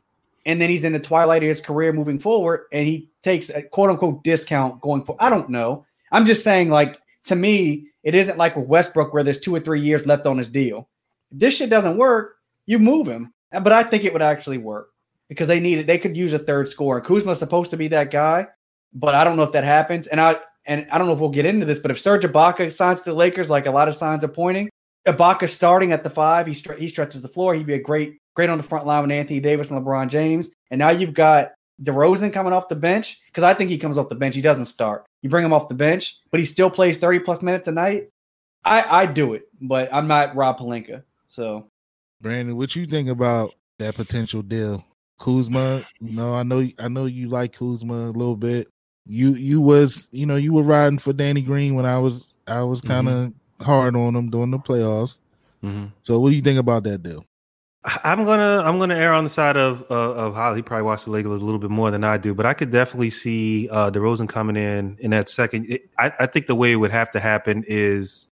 and 0.44 0.61
then 0.61 0.68
he's 0.68 0.85
in 0.85 0.92
the 0.92 1.01
twilight 1.01 1.42
of 1.42 1.49
his 1.49 1.61
career 1.61 1.92
moving 1.92 2.18
forward, 2.18 2.66
and 2.73 2.87
he 2.87 3.09
takes 3.23 3.49
a 3.49 3.62
quote 3.62 3.90
unquote 3.90 4.23
discount 4.23 4.81
going 4.83 5.05
for. 5.05 5.16
I 5.18 5.31
don't 5.31 5.49
know. 5.49 5.87
I'm 6.12 6.27
just 6.27 6.44
saying, 6.44 6.68
like 6.68 7.01
to 7.25 7.37
me, 7.37 7.87
it 8.03 8.14
isn't 8.14 8.38
like 8.38 8.57
with 8.57 8.66
Westbrook 8.66 9.14
where 9.14 9.23
there's 9.23 9.40
two 9.40 9.55
or 9.55 9.61
three 9.61 9.81
years 9.81 10.07
left 10.07 10.27
on 10.27 10.37
his 10.37 10.49
deal. 10.49 10.88
If 11.33 11.38
this 11.38 11.55
shit 11.57 11.70
doesn't 11.70 11.96
work, 11.96 12.37
you 12.66 12.79
move 12.79 13.07
him. 13.07 13.33
But 13.51 13.73
I 13.73 13.83
think 13.83 14.05
it 14.05 14.12
would 14.12 14.23
actually 14.23 14.59
work 14.59 14.90
because 15.31 15.49
they 15.49 15.61
needed 15.61 15.87
they 15.87 15.97
could 15.97 16.16
use 16.16 16.35
a 16.35 16.38
third 16.38 16.69
score. 16.69 17.01
Kuzma's 17.01 17.38
supposed 17.38 17.71
to 17.71 17.79
be 17.79 17.88
that 17.88 18.11
guy, 18.11 18.49
but 18.93 19.14
I 19.14 19.25
don't 19.25 19.37
know 19.37 19.45
if 19.45 19.53
that 19.53 19.64
happens. 19.64 20.09
And 20.09 20.21
I 20.21 20.40
and 20.66 20.87
I 20.93 20.99
don't 20.99 21.07
know 21.07 21.14
if 21.14 21.21
we'll 21.21 21.31
get 21.31 21.47
into 21.47 21.64
this, 21.64 21.79
but 21.79 21.90
if 21.90 21.99
Serge 21.99 22.25
Ibaka 22.25 22.71
signs 22.71 23.03
to 23.03 23.11
the 23.11 23.16
Lakers, 23.16 23.49
like 23.49 23.64
a 23.64 23.71
lot 23.71 23.88
of 23.88 23.97
signs 23.97 24.25
are 24.25 24.29
pointing, 24.29 24.69
Ibaka 25.07 25.49
starting 25.49 25.93
at 25.93 26.05
the 26.05 26.11
five, 26.11 26.47
he 26.47 26.53
stre- 26.53 26.79
he 26.79 26.88
stretches 26.88 27.23
the 27.23 27.29
floor. 27.29 27.55
He'd 27.55 27.66
be 27.66 27.75
a 27.75 27.81
great 27.81 28.19
great 28.35 28.51
on 28.51 28.59
the 28.59 28.64
front 28.64 28.87
line 28.87 29.03
with 29.03 29.12
Anthony 29.12 29.40
Davis 29.40 29.71
and 29.71 29.81
LeBron 29.81 30.09
James. 30.09 30.53
And 30.71 30.79
now 30.81 30.90
you've 30.90 31.14
got 31.14 31.53
DeRozan 31.83 32.33
coming 32.33 32.53
off 32.53 32.69
the 32.69 32.77
bench 32.77 33.21
because 33.27 33.45
I 33.45 33.55
think 33.55 33.71
he 33.71 33.79
comes 33.79 33.99
off 33.99 34.09
the 34.09 34.14
bench. 34.16 34.35
He 34.35 34.43
doesn't 34.43 34.66
start. 34.66 35.07
You 35.23 35.31
bring 35.31 35.45
him 35.45 35.53
off 35.53 35.69
the 35.69 35.75
bench, 35.75 36.19
but 36.31 36.40
he 36.40 36.47
still 36.47 36.71
plays 36.71 36.99
30 36.99 37.21
plus 37.21 37.40
minutes 37.40 37.69
a 37.69 37.73
night. 37.73 38.09
I 38.64 39.03
I 39.03 39.07
do 39.07 39.35
it, 39.35 39.49
but 39.61 39.88
I'm 39.93 40.09
not 40.09 40.35
Rob 40.35 40.59
Pelinka. 40.59 41.05
So, 41.29 41.69
Brandon, 42.21 42.57
what 42.57 42.75
you 42.75 42.87
think 42.87 43.09
about 43.09 43.55
that 43.79 43.95
potential 43.95 44.43
deal? 44.43 44.85
Kuzma, 45.20 45.85
you 46.00 46.16
know, 46.16 46.35
I 46.35 46.42
know 46.42 46.66
I 46.80 46.88
know 46.88 47.04
you 47.04 47.28
like 47.28 47.52
Kuzma 47.52 47.94
a 47.94 48.11
little 48.11 48.37
bit. 48.37 48.66
You 49.06 49.35
you 49.35 49.61
was 49.61 50.09
you 50.11 50.26
know 50.26 50.37
you 50.37 50.52
were 50.52 50.62
riding 50.62 50.98
for 50.98 51.12
Danny 51.12 51.42
Green 51.42 51.76
when 51.76 51.87
I 51.87 51.98
was 51.98 52.35
I 52.48 52.62
was 52.62 52.80
kind 52.80 53.09
of 53.09 53.14
mm-hmm 53.14 53.37
hard 53.62 53.96
on 53.96 54.16
him 54.16 54.30
during 54.30 54.50
the 54.50 54.59
playoffs. 54.59 55.18
Mm-hmm. 55.62 55.87
So, 56.02 56.18
what 56.18 56.30
do 56.30 56.37
you 56.37 56.42
think 56.42 56.59
about 56.59 56.85
that 56.85 57.02
deal? 57.02 57.24
I'm 57.85 58.24
gonna 58.24 58.62
I'm 58.64 58.78
gonna 58.78 58.96
err 58.96 59.12
on 59.12 59.24
the 59.24 59.30
side 59.30 59.56
of 59.56 59.83
uh, 59.90 59.94
of 59.94 60.35
Holly. 60.35 60.56
He 60.56 60.62
probably 60.62 60.83
watched 60.83 61.06
the 61.06 61.11
league 61.12 61.26
a 61.26 61.30
little 61.30 61.59
bit 61.59 61.70
more 61.70 61.90
than 61.90 62.04
I 62.04 62.18
do, 62.18 62.35
but 62.35 62.44
I 62.44 62.52
could 62.52 62.70
definitely 62.70 63.11
see 63.11 63.68
uh, 63.70 63.90
DeRozan 63.90 64.28
coming 64.28 64.56
in 64.56 64.98
in 65.00 65.12
that 65.12 65.28
second. 65.28 65.66
It, 65.70 65.90
I, 65.98 66.12
I 66.20 66.26
think 66.26 66.46
the 66.46 66.54
way 66.54 66.72
it 66.72 66.76
would 66.76 66.90
have 66.90 67.11
to 67.12 67.20
happen 67.20 67.64
is 67.66 68.28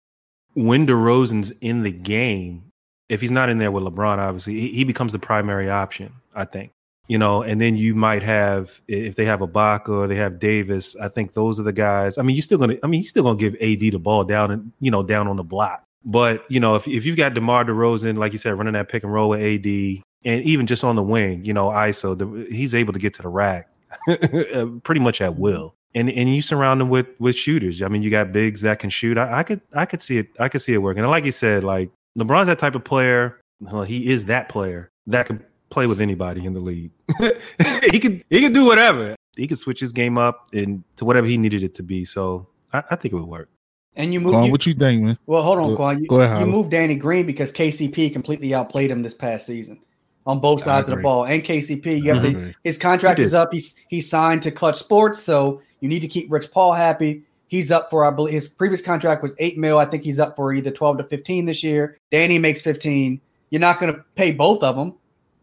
when 0.55 0.87
DeRozan's 0.87 1.51
in 1.61 1.83
the 1.83 1.92
game. 1.92 2.64
If 3.09 3.22
he's 3.22 3.31
not 3.31 3.48
in 3.48 3.57
there 3.57 3.72
with 3.72 3.85
LeBron, 3.85 4.18
obviously 4.18 4.61
he, 4.61 4.68
he 4.68 4.85
becomes 4.85 5.12
the 5.12 5.18
primary 5.18 5.70
option. 5.70 6.12
I 6.35 6.44
think 6.44 6.72
you 7.09 7.18
know, 7.18 7.42
and 7.42 7.61
then 7.61 7.77
you 7.77 7.94
might 7.94 8.23
have 8.23 8.81
if 8.87 9.16
they 9.16 9.25
have 9.25 9.40
a 9.40 9.49
Ibaka 9.49 9.88
or 9.88 10.07
they 10.07 10.16
have 10.16 10.38
Davis. 10.38 10.94
I 10.97 11.09
think 11.09 11.33
those 11.33 11.59
are 11.59 11.62
the 11.62 11.73
guys. 11.73 12.18
I 12.18 12.23
mean, 12.23 12.37
you're 12.37 12.42
still 12.42 12.59
gonna. 12.59 12.77
I 12.83 12.87
mean, 12.87 13.01
he's 13.01 13.09
still 13.09 13.23
gonna 13.25 13.38
give 13.38 13.55
AD 13.55 13.81
the 13.81 13.99
ball 13.99 14.25
down 14.25 14.51
and 14.51 14.73
you 14.79 14.90
know 14.90 15.03
down 15.03 15.27
on 15.27 15.37
the 15.37 15.42
block. 15.42 15.85
But 16.05 16.44
you 16.51 16.61
know, 16.61 16.77
if 16.77 16.87
if 16.87 17.07
you've 17.07 17.16
got 17.16 17.35
DeMar 17.35 17.64
DeRozan, 17.64 18.18
like 18.18 18.33
you 18.33 18.38
said, 18.38 18.57
running 18.57 18.75
that 18.75 18.88
pick 18.88 19.03
and 19.03 19.12
roll 19.12 19.31
with 19.31 19.40
AD, 19.40 20.03
and 20.25 20.44
even 20.44 20.66
just 20.66 20.85
on 20.85 20.97
the 20.97 21.03
wing, 21.03 21.44
you 21.44 21.55
know, 21.55 21.68
ISO, 21.68 22.16
the, 22.16 22.55
he's 22.55 22.75
able 22.75 22.92
to 22.92 22.99
get 22.99 23.14
to 23.14 23.23
the 23.23 23.29
rack 23.29 23.68
pretty 24.85 25.01
much 25.01 25.21
at 25.21 25.37
will. 25.37 25.75
And 25.94 26.11
and 26.11 26.35
you 26.35 26.42
surround 26.42 26.83
him 26.83 26.90
with 26.90 27.07
with 27.18 27.35
shooters. 27.35 27.81
I 27.83 27.88
mean, 27.88 28.03
you 28.03 28.11
got 28.11 28.33
bigs 28.33 28.61
that 28.61 28.79
can 28.79 28.90
shoot. 28.90 29.16
I, 29.16 29.38
I 29.38 29.42
could 29.42 29.62
I 29.73 29.87
could 29.87 30.03
see 30.03 30.18
it. 30.18 30.29
I 30.38 30.51
could 30.51 30.61
see 30.61 30.75
it 30.75 30.79
working. 30.79 31.03
And 31.03 31.11
like 31.11 31.25
you 31.25 31.33
said, 31.33 31.64
like 31.64 31.90
LeBron's 32.18 32.47
that 32.47 32.59
type 32.59 32.75
of 32.75 32.85
player. 32.85 33.40
Well, 33.61 33.83
he 33.83 34.09
is 34.09 34.27
that 34.27 34.49
player 34.49 34.90
that 35.07 35.27
can 35.27 35.42
play 35.71 35.87
with 35.87 36.01
anybody 36.01 36.45
in 36.45 36.55
the 36.55 36.61
league. 36.61 36.91
he 37.91 38.01
could 38.01 38.25
he 38.31 38.43
could 38.43 38.55
do 38.55 38.65
whatever. 38.65 39.17
He 39.37 39.47
could 39.47 39.59
switch 39.59 39.81
his 39.81 39.93
game 39.93 40.19
up 40.19 40.49
and 40.53 40.83
to 40.97 41.05
whatever 41.05 41.27
he 41.27 41.37
needed 41.37 41.63
it 41.63 41.75
to 41.77 41.83
be. 41.83 42.05
So 42.05 42.49
I, 42.73 42.83
I 42.91 42.97
think 42.97 43.13
it 43.13 43.17
would 43.17 43.29
work. 43.29 43.49
And 43.95 44.13
you 44.13 44.21
move. 44.21 44.33
Quan, 44.33 44.45
you, 44.45 44.53
what 44.53 44.67
you 44.67 44.75
think, 44.75 45.03
man? 45.03 45.19
well, 45.27 45.43
hold 45.43 45.59
on, 45.59 45.71
Go- 45.71 45.77
Quan. 45.77 46.03
You, 46.03 46.07
go 46.07 46.21
ahead, 46.21 46.41
you 46.41 46.47
move 46.47 46.71
Danny 46.71 46.95
Green 46.95 47.27
because 47.27 47.53
KCP 47.53 48.13
completely 48.13 48.55
outplayed 48.55 48.91
him 48.91 49.03
this 49.03 49.15
past 49.15 49.47
season 49.47 49.81
on 50.27 50.41
both 50.41 50.63
sides 50.63 50.89
of 50.91 50.97
the 50.97 51.03
ball. 51.03 51.25
And 51.25 51.43
KCP, 51.43 52.03
you 52.03 52.15
have 52.15 52.25
I 52.25 52.29
the, 52.29 52.55
his 52.63 52.79
contract 52.79 53.19
is 53.19 53.35
up. 53.35 53.53
He's 53.53 53.75
he's 53.89 54.09
signed 54.09 54.43
to 54.43 54.51
Klutch 54.51 54.79
Sports, 54.79 55.21
so 55.21 55.63
you 55.81 55.89
need 55.89 56.01
to 56.01 56.09
keep 56.09 56.31
Rich 56.31 56.51
Paul 56.51 56.75
happy. 56.75 57.23
He's 57.49 57.73
up 57.73 57.91
for 57.91 58.05
I 58.05 58.11
believe 58.11 58.35
his 58.35 58.49
previous 58.49 58.83
contract 58.83 59.23
was 59.23 59.33
eight 59.39 59.59
mil. 59.59 59.79
I 59.79 59.87
think 59.87 60.05
he's 60.05 60.21
up 60.21 60.37
for 60.37 60.53
either 60.53 60.71
twelve 60.71 60.99
to 60.99 61.05
fifteen 61.05 61.47
this 61.47 61.65
year. 61.65 61.99
Danny 62.11 62.39
makes 62.39 62.61
fifteen. 62.61 63.21
You're 63.51 63.61
not 63.61 63.81
going 63.81 63.95
to 63.95 64.05
pay 64.15 64.33
both 64.33 64.63
of 64.63 64.77
them 64.77 64.95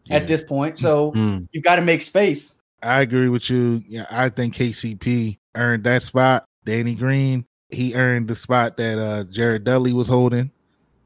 Yeah. 0.06 0.16
at 0.16 0.26
this 0.28 0.42
point, 0.42 0.78
so 0.78 1.12
Mm. 1.12 1.48
you've 1.52 1.64
got 1.64 1.76
to 1.76 1.82
make 1.82 2.02
space. 2.02 2.54
I 2.82 3.00
agree 3.00 3.28
with 3.28 3.50
you. 3.50 3.82
Yeah, 3.86 4.06
I 4.10 4.28
think 4.28 4.54
KCP 4.54 5.38
earned 5.54 5.84
that 5.84 6.02
spot. 6.02 6.44
Danny 6.64 6.94
Green, 6.94 7.44
he 7.70 7.94
earned 7.94 8.28
the 8.28 8.36
spot 8.36 8.76
that 8.76 8.98
uh 8.98 9.24
Jared 9.24 9.64
Dudley 9.64 9.92
was 9.92 10.08
holding. 10.08 10.50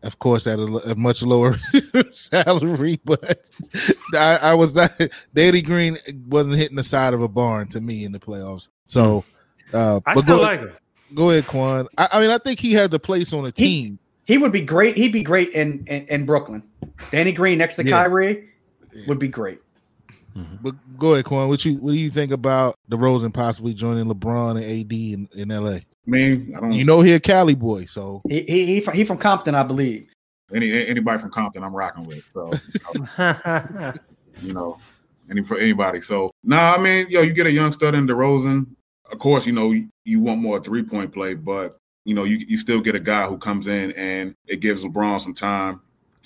Of 0.02 0.18
course, 0.18 0.46
at 0.46 0.58
a 0.58 0.94
much 0.96 1.22
lower 1.22 1.58
salary, 2.12 3.00
but 3.04 3.40
I, 4.14 4.36
I 4.42 4.54
was 4.54 4.74
not. 4.74 4.90
Danny 5.34 5.62
Green 5.62 5.98
wasn't 6.28 6.56
hitting 6.56 6.76
the 6.76 6.82
side 6.82 7.14
of 7.14 7.22
a 7.22 7.28
barn 7.28 7.68
to 7.68 7.80
me 7.80 8.04
in 8.04 8.12
the 8.12 8.18
playoffs. 8.20 8.68
So, 8.86 9.24
uh, 9.74 10.00
I 10.06 10.14
but 10.14 10.22
still 10.22 10.36
go, 10.38 10.42
like 10.42 10.60
him. 10.60 10.72
go 11.14 11.30
ahead, 11.30 11.46
Quan. 11.46 11.86
I, 11.98 12.08
I 12.12 12.20
mean, 12.20 12.30
I 12.30 12.38
think 12.38 12.60
he 12.60 12.72
had 12.72 12.90
the 12.90 12.98
place 12.98 13.32
on 13.32 13.42
the 13.44 13.52
He- 13.54 13.82
team. 13.82 13.98
He 14.24 14.38
would 14.38 14.52
be 14.52 14.60
great. 14.62 14.96
He'd 14.96 15.12
be 15.12 15.22
great 15.22 15.50
in 15.50 15.84
in, 15.86 16.06
in 16.06 16.24
Brooklyn. 16.26 16.62
Danny 17.10 17.32
Green 17.32 17.58
next 17.58 17.76
to 17.76 17.84
Yeah. 17.84 18.02
Kyrie 18.04 18.44
would 19.06 19.18
be 19.18 19.28
great. 19.28 19.60
Mm-hmm. 20.36 20.56
But 20.62 20.74
go 20.98 21.14
ahead, 21.14 21.24
Quan. 21.24 21.48
What 21.48 21.64
you 21.64 21.74
what 21.74 21.92
do 21.92 21.98
you 21.98 22.10
think 22.10 22.32
about 22.32 22.76
DeRozan 22.90 23.34
possibly 23.34 23.74
joining 23.74 24.06
LeBron 24.06 24.56
and 24.56 24.64
AD 24.64 24.92
in, 24.92 25.28
in 25.34 25.48
LA? 25.48 25.70
I 25.70 25.84
mean, 26.06 26.54
I 26.56 26.60
don't 26.60 26.72
You 26.72 26.84
know, 26.84 27.00
he 27.00 27.12
a 27.12 27.20
Cali 27.20 27.54
boy, 27.54 27.86
so 27.86 28.22
He 28.28 28.42
he 28.42 28.66
he 28.66 28.80
from, 28.80 28.94
he 28.94 29.04
from 29.04 29.18
Compton, 29.18 29.54
I 29.54 29.62
believe. 29.62 30.08
any 30.54 30.86
anybody 30.86 31.20
from 31.20 31.30
Compton 31.30 31.64
I'm 31.64 31.74
rocking 31.74 32.04
with. 32.04 32.24
So 32.32 32.50
you 34.40 34.52
know, 34.52 34.78
any 35.30 35.42
for 35.42 35.58
anybody. 35.58 36.00
So 36.00 36.30
no, 36.44 36.56
nah, 36.56 36.74
I 36.74 36.78
mean, 36.78 37.06
yo, 37.10 37.22
you 37.22 37.32
get 37.32 37.46
a 37.46 37.52
young 37.52 37.72
stud 37.72 37.94
in 37.94 38.06
DeRozan. 38.06 38.66
Of 39.10 39.18
course, 39.18 39.46
you 39.46 39.52
know 39.52 39.74
you 40.04 40.20
want 40.20 40.40
more 40.40 40.60
three 40.60 40.84
point 40.84 41.12
play, 41.12 41.34
but 41.34 41.76
you 42.04 42.14
know 42.14 42.22
you 42.24 42.36
you 42.36 42.56
still 42.56 42.80
get 42.80 42.94
a 42.94 43.00
guy 43.00 43.26
who 43.26 43.36
comes 43.36 43.66
in 43.66 43.90
and 43.92 44.36
it 44.46 44.60
gives 44.60 44.84
LeBron 44.84 45.20
some 45.20 45.34
time 45.34 45.80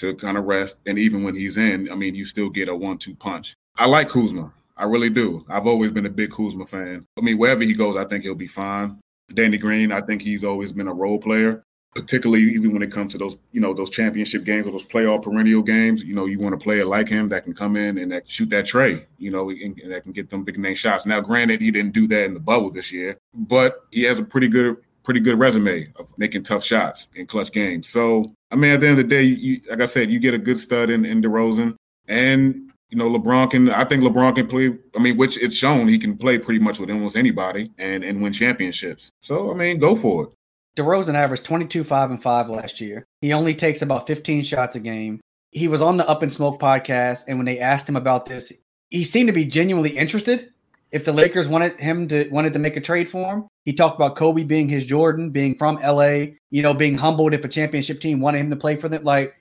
to 0.04 0.14
kind 0.14 0.38
of 0.38 0.44
rest. 0.44 0.80
And 0.86 0.98
even 0.98 1.22
when 1.22 1.34
he's 1.34 1.56
in, 1.56 1.90
I 1.90 1.94
mean, 1.94 2.14
you 2.14 2.24
still 2.24 2.50
get 2.50 2.68
a 2.68 2.76
one 2.76 2.98
two 2.98 3.14
punch. 3.14 3.54
I 3.76 3.86
like 3.86 4.08
Kuzma. 4.08 4.52
I 4.76 4.84
really 4.84 5.10
do. 5.10 5.44
I've 5.48 5.66
always 5.66 5.92
been 5.92 6.06
a 6.06 6.10
big 6.10 6.30
Kuzma 6.30 6.66
fan. 6.66 7.06
I 7.16 7.20
mean, 7.20 7.38
wherever 7.38 7.62
he 7.62 7.74
goes, 7.74 7.96
I 7.96 8.04
think 8.04 8.24
he'll 8.24 8.34
be 8.34 8.46
fine. 8.46 8.98
Danny 9.32 9.56
Green, 9.56 9.92
I 9.92 10.00
think 10.00 10.22
he's 10.22 10.44
always 10.44 10.72
been 10.72 10.88
a 10.88 10.94
role 10.94 11.18
player 11.18 11.64
particularly 11.94 12.42
even 12.42 12.72
when 12.72 12.82
it 12.82 12.90
comes 12.90 13.12
to 13.12 13.18
those, 13.18 13.38
you 13.52 13.60
know, 13.60 13.72
those 13.72 13.90
championship 13.90 14.44
games 14.44 14.66
or 14.66 14.72
those 14.72 14.84
playoff 14.84 15.22
perennial 15.22 15.62
games, 15.62 16.02
you 16.02 16.14
know, 16.14 16.26
you 16.26 16.38
want 16.40 16.54
a 16.54 16.58
player 16.58 16.84
like 16.84 17.08
him 17.08 17.28
that 17.28 17.44
can 17.44 17.54
come 17.54 17.76
in 17.76 17.98
and 17.98 18.10
that 18.10 18.28
shoot 18.28 18.50
that 18.50 18.66
trey, 18.66 19.06
you 19.18 19.30
know, 19.30 19.50
and, 19.50 19.78
and 19.80 19.92
that 19.92 20.02
can 20.02 20.12
get 20.12 20.28
them 20.28 20.42
big 20.42 20.58
name 20.58 20.74
shots. 20.74 21.06
Now, 21.06 21.20
granted, 21.20 21.62
he 21.62 21.70
didn't 21.70 21.92
do 21.92 22.08
that 22.08 22.24
in 22.24 22.34
the 22.34 22.40
bubble 22.40 22.70
this 22.70 22.92
year, 22.92 23.16
but 23.32 23.86
he 23.92 24.02
has 24.02 24.18
a 24.18 24.24
pretty 24.24 24.48
good, 24.48 24.76
pretty 25.04 25.20
good 25.20 25.38
resume 25.38 25.86
of 25.96 26.12
making 26.18 26.42
tough 26.42 26.64
shots 26.64 27.08
in 27.14 27.26
clutch 27.26 27.52
games. 27.52 27.88
So, 27.88 28.32
I 28.54 28.56
mean, 28.56 28.70
at 28.70 28.80
the 28.80 28.86
end 28.86 29.00
of 29.00 29.08
the 29.08 29.16
day, 29.16 29.24
you, 29.24 29.60
like 29.68 29.80
I 29.80 29.84
said, 29.86 30.10
you 30.10 30.20
get 30.20 30.32
a 30.32 30.38
good 30.38 30.60
stud 30.60 30.88
in, 30.88 31.04
in 31.04 31.20
DeRozan, 31.20 31.74
and 32.06 32.70
you 32.88 32.96
know, 32.96 33.10
LeBron 33.10 33.50
can. 33.50 33.68
I 33.68 33.82
think 33.82 34.04
LeBron 34.04 34.36
can 34.36 34.46
play. 34.46 34.78
I 34.96 35.00
mean, 35.00 35.16
which 35.16 35.36
it's 35.38 35.56
shown 35.56 35.88
he 35.88 35.98
can 35.98 36.16
play 36.16 36.38
pretty 36.38 36.60
much 36.60 36.78
with 36.78 36.88
almost 36.88 37.16
anybody 37.16 37.72
and 37.78 38.04
and 38.04 38.22
win 38.22 38.32
championships. 38.32 39.10
So, 39.22 39.50
I 39.50 39.54
mean, 39.54 39.78
go 39.78 39.96
for 39.96 40.22
it. 40.22 40.28
DeRozan 40.76 41.14
averaged 41.14 41.44
22, 41.44 41.82
5, 41.82 42.10
and 42.10 42.22
5 42.22 42.48
last 42.48 42.80
year. 42.80 43.04
He 43.20 43.32
only 43.32 43.54
takes 43.54 43.82
about 43.82 44.06
15 44.06 44.44
shots 44.44 44.76
a 44.76 44.80
game. 44.80 45.20
He 45.50 45.66
was 45.66 45.82
on 45.82 45.96
the 45.96 46.06
All 46.06 46.18
the 46.18 46.30
Smoke 46.30 46.60
podcast, 46.60 47.24
and 47.26 47.36
when 47.36 47.46
they 47.46 47.58
asked 47.58 47.88
him 47.88 47.96
about 47.96 48.26
this, 48.26 48.52
he 48.90 49.02
seemed 49.02 49.26
to 49.26 49.32
be 49.32 49.44
genuinely 49.44 49.96
interested. 49.96 50.52
If 50.94 51.04
the 51.04 51.12
Lakers 51.12 51.48
wanted 51.48 51.80
him 51.80 52.06
to 52.06 52.28
wanted 52.30 52.52
to 52.52 52.60
make 52.60 52.76
a 52.76 52.80
trade 52.80 53.08
for 53.08 53.34
him, 53.34 53.48
he 53.64 53.72
talked 53.72 53.96
about 53.96 54.14
Kobe 54.14 54.44
being 54.44 54.68
his 54.68 54.86
Jordan, 54.86 55.30
being 55.30 55.56
from 55.58 55.74
LA, 55.82 56.26
you 56.50 56.62
know, 56.62 56.72
being 56.72 56.96
humbled 56.96 57.34
if 57.34 57.44
a 57.44 57.48
championship 57.48 58.00
team 58.00 58.20
wanted 58.20 58.38
him 58.38 58.50
to 58.50 58.54
play 58.56 58.76
for 58.76 58.88
them. 58.88 59.02
Like, 59.02 59.34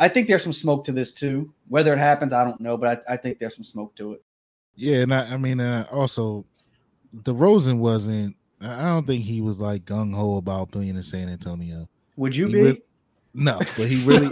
I 0.00 0.08
think 0.08 0.26
there's 0.26 0.42
some 0.42 0.52
smoke 0.52 0.82
to 0.86 0.92
this 0.92 1.12
too. 1.12 1.54
Whether 1.68 1.92
it 1.92 2.00
happens, 2.00 2.32
I 2.32 2.42
don't 2.42 2.60
know, 2.60 2.76
but 2.76 3.04
I, 3.08 3.12
I 3.12 3.16
think 3.16 3.38
there's 3.38 3.54
some 3.54 3.62
smoke 3.62 3.94
to 3.94 4.14
it. 4.14 4.24
Yeah, 4.74 5.02
and 5.02 5.14
I, 5.14 5.34
I 5.34 5.36
mean, 5.36 5.60
uh, 5.60 5.86
also, 5.92 6.44
DeRozan 7.16 7.78
wasn't. 7.78 8.34
I 8.60 8.82
don't 8.88 9.06
think 9.06 9.22
he 9.22 9.40
was 9.40 9.60
like 9.60 9.84
gung 9.84 10.12
ho 10.12 10.36
about 10.36 10.72
being 10.72 10.88
in 10.96 11.02
San 11.04 11.28
Antonio. 11.28 11.88
Would 12.16 12.34
you 12.34 12.48
He 12.48 12.52
be? 12.54 12.62
re- 12.62 12.82
No, 13.34 13.58
but 13.76 13.86
he 13.86 14.04
really, 14.04 14.28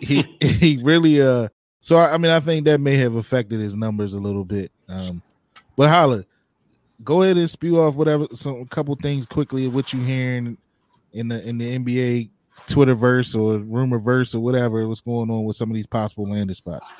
he, 0.00 0.24
he 0.40 0.46
he 0.56 0.78
really. 0.84 1.20
Uh, 1.20 1.48
so 1.84 1.98
I, 1.98 2.16
mean, 2.16 2.30
I 2.30 2.40
think 2.40 2.64
that 2.64 2.80
may 2.80 2.96
have 2.96 3.14
affected 3.14 3.60
his 3.60 3.76
numbers 3.76 4.14
a 4.14 4.18
little 4.18 4.46
bit. 4.46 4.72
Um, 4.88 5.20
but 5.76 5.90
holla, 5.90 6.24
go 7.04 7.20
ahead 7.20 7.36
and 7.36 7.50
spew 7.50 7.78
off 7.78 7.94
whatever 7.94 8.26
some 8.32 8.62
a 8.62 8.64
couple 8.64 8.94
things 8.94 9.26
quickly 9.26 9.66
of 9.66 9.74
what 9.74 9.92
you 9.92 10.00
hearing 10.00 10.56
in 11.12 11.28
the 11.28 11.46
in 11.46 11.58
the 11.58 11.76
NBA 11.76 12.30
Twitterverse 12.68 13.38
or 13.38 13.58
rumorverse 13.58 14.34
or 14.34 14.40
whatever. 14.40 14.88
What's 14.88 15.02
going 15.02 15.30
on 15.30 15.44
with 15.44 15.56
some 15.56 15.68
of 15.68 15.76
these 15.76 15.86
possible 15.86 16.26
landing 16.26 16.54
spots? 16.54 16.90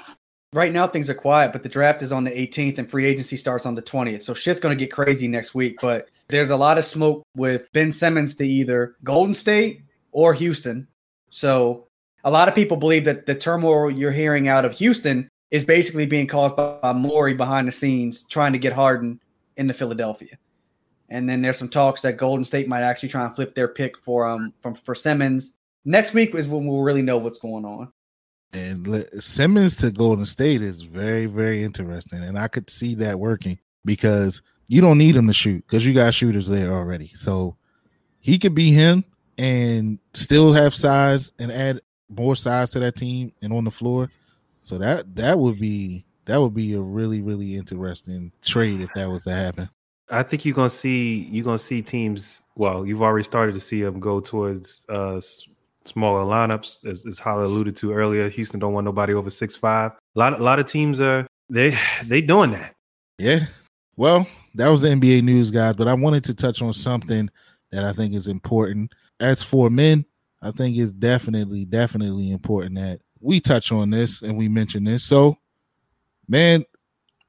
Right 0.53 0.70
now, 0.70 0.87
things 0.87 1.09
are 1.09 1.14
quiet, 1.14 1.55
but 1.55 1.62
the 1.62 1.70
draft 1.70 2.03
is 2.03 2.12
on 2.12 2.25
the 2.25 2.31
18th 2.31 2.77
and 2.77 2.90
free 2.90 3.07
agency 3.07 3.38
starts 3.38 3.64
on 3.64 3.75
the 3.75 3.81
20th. 3.81 4.23
So 4.23 4.35
shit's 4.35 4.61
going 4.61 4.77
to 4.77 4.85
get 4.85 4.92
crazy 4.92 5.29
next 5.29 5.55
week. 5.55 5.79
But 5.81 6.11
there's 6.29 6.51
a 6.51 6.57
lot 6.57 6.77
of 6.77 6.85
smoke 6.85 7.25
with 7.35 7.73
Ben 7.73 7.90
Simmons 7.90 8.35
to 8.35 8.47
either 8.47 8.97
Golden 9.03 9.33
State 9.33 9.81
or 10.12 10.35
Houston. 10.35 10.87
So 11.31 11.84
a 12.25 12.31
lot 12.31 12.49
of 12.49 12.55
people 12.55 12.77
believe 12.77 13.05
that 13.05 13.27
the 13.27 13.35
turmoil 13.35 13.91
you're 13.91 14.13
hearing 14.13 14.49
out 14.49 14.65
of 14.65 14.73
Houston 14.75 15.29
is 15.51 15.65
basically 15.65 16.07
being 16.07 16.27
caused 16.27 16.57
by, 16.57 16.79
by 16.83 16.93
Morey 16.93 17.35
behind 17.35 17.69
the 17.69 17.73
scenes 17.73 18.25
trying 18.25 18.53
to 18.53 18.59
get 18.59 18.73
Harden 18.73 19.21
into 19.57 19.75
Philadelphia. 19.75 20.37
And 21.11 21.29
then 21.29 21.43
there's 21.43 21.59
some 21.59 21.69
talks 21.69 22.01
that 22.01 22.17
Golden 22.17 22.45
State 22.45 22.67
might 22.67 22.83
actually 22.83 23.11
try 23.11 23.25
and 23.25 23.35
flip 23.37 23.55
their 23.55 23.69
pick 23.69 23.97
for 23.99 24.27
um 24.27 24.53
from 24.63 24.75
for 24.75 24.95
Simmons. 24.95 25.55
Next 25.85 26.15
week 26.15 26.35
is 26.35 26.47
when 26.47 26.67
we'll 26.67 26.83
really 26.83 27.03
know 27.03 27.19
what's 27.19 27.39
going 27.39 27.65
on. 27.65 27.93
And 28.55 29.07
Simmons 29.21 29.77
to 29.77 29.91
Golden 29.91 30.27
State 30.27 30.63
is 30.63 30.83
very, 30.83 31.27
very 31.27 31.63
interesting. 31.63 32.23
And 32.23 32.39
I 32.39 32.49
could 32.49 32.71
see 32.71 32.95
that 32.97 33.19
working 33.19 33.59
because 33.85 34.43
you 34.69 34.81
don't 34.81 34.97
need 34.97 35.17
him 35.17 35.27
to 35.27 35.33
shoot 35.33 35.65
because 35.67 35.85
you 35.85 35.93
got 35.93 36.15
shooters 36.15 36.47
there 36.47 36.73
already. 36.73 37.09
So 37.17 37.57
he 38.21 38.39
could 38.39 38.55
be 38.55 38.73
him 38.73 39.05
and 39.37 39.99
still 40.15 40.53
have 40.53 40.75
size 40.75 41.33
and 41.39 41.53
add 41.53 41.81
more 42.16 42.37
size 42.37 42.70
to 42.70 42.81
that 42.81 42.96
team 42.96 43.33
and 43.42 43.53
on 43.53 43.64
the 43.64 43.70
floor. 43.70 44.11
So 44.62 44.79
that 44.79 45.14
that 45.16 45.38
would 45.38 45.61
be 45.61 46.05
that 46.27 46.40
would 46.40 46.55
be 46.55 46.74
a 46.74 46.81
really, 46.81 47.20
really 47.20 47.57
interesting 47.57 48.33
trade 48.42 48.81
if 48.81 48.92
that 48.94 49.09
was 49.09 49.24
to 49.24 49.33
happen. 49.33 49.68
I 50.11 50.22
think 50.22 50.44
you're 50.44 50.55
gonna 50.55 50.70
see 50.70 51.29
you're 51.31 51.44
gonna 51.44 51.59
see 51.59 51.83
teams. 51.83 52.42
Well, 52.57 52.87
you've 52.87 53.03
already 53.03 53.24
started 53.24 53.55
to 53.55 53.61
see 53.61 53.83
them 53.83 54.00
go 54.00 54.20
towards 54.20 54.87
uh, 54.88 55.20
smaller 55.85 56.24
lineups, 56.24 56.87
as, 56.87 57.05
as 57.07 57.18
Holly 57.18 57.44
alluded 57.44 57.77
to 57.77 57.92
earlier. 57.92 58.29
Houston 58.29 58.61
don't 58.61 58.72
want 58.72 58.85
nobody 58.85 59.14
over 59.14 59.31
six 59.31 59.57
five. 59.57 59.92
A 59.92 60.18
lot, 60.18 60.38
a 60.40 60.42
lot 60.42 60.59
of 60.59 60.66
teams 60.66 61.00
are 61.00 61.27
they 61.48 61.77
they 62.05 62.20
doing 62.20 62.53
that. 62.53 62.74
Yeah. 63.18 63.46
Well, 63.96 64.27
that 64.57 64.68
was 64.68 64.83
the 64.83 64.88
NBA 64.88 65.22
news, 65.22 65.50
guys. 65.50 65.77
But 65.77 65.88
I 65.88 65.94
wanted 65.94 66.24
to 66.24 66.35
touch 66.35 66.62
on 66.62 66.72
something 66.72 67.31
that 67.70 67.85
I 67.85 67.92
think 67.92 68.14
is 68.14 68.27
important. 68.27 68.92
As 69.20 69.42
for 69.42 69.70
men, 69.70 70.05
I 70.45 70.51
think 70.51 70.77
it's 70.77 70.93
definitely, 70.93 71.65
definitely 71.65 72.31
important 72.31 72.75
that 72.75 73.01
we 73.19 73.41
touch 73.41 73.73
on 73.73 73.89
this 73.89 74.21
and 74.21 74.37
we 74.37 74.47
mention 74.47 74.85
this. 74.85 75.03
So, 75.03 75.39
man, 76.29 76.67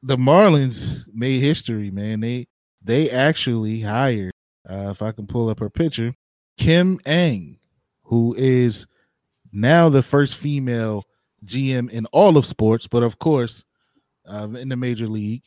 the 0.04 0.18
Marlins 0.18 1.06
made 1.14 1.40
history, 1.40 1.90
man. 1.90 2.20
They 2.20 2.48
they 2.84 3.10
actually 3.10 3.80
hired, 3.80 4.34
uh, 4.70 4.90
if 4.90 5.02
I 5.02 5.14
can 5.14 5.28
pull 5.28 5.48
up 5.48 5.60
her 5.60 5.70
picture, 5.70 6.14
Kim 6.58 7.00
Ng, 7.06 7.58
who 8.04 8.36
is 8.38 8.86
now 9.54 9.88
the 9.88 10.02
first 10.02 10.36
female 10.36 11.06
GM 11.46 11.90
in 11.92 12.06
all 12.08 12.36
of 12.36 12.46
sports, 12.46 12.86
but 12.86 13.02
of 13.02 13.18
course, 13.18 13.64
uh, 14.28 14.50
in 14.60 14.68
the 14.68 14.76
major 14.76 15.08
league. 15.08 15.44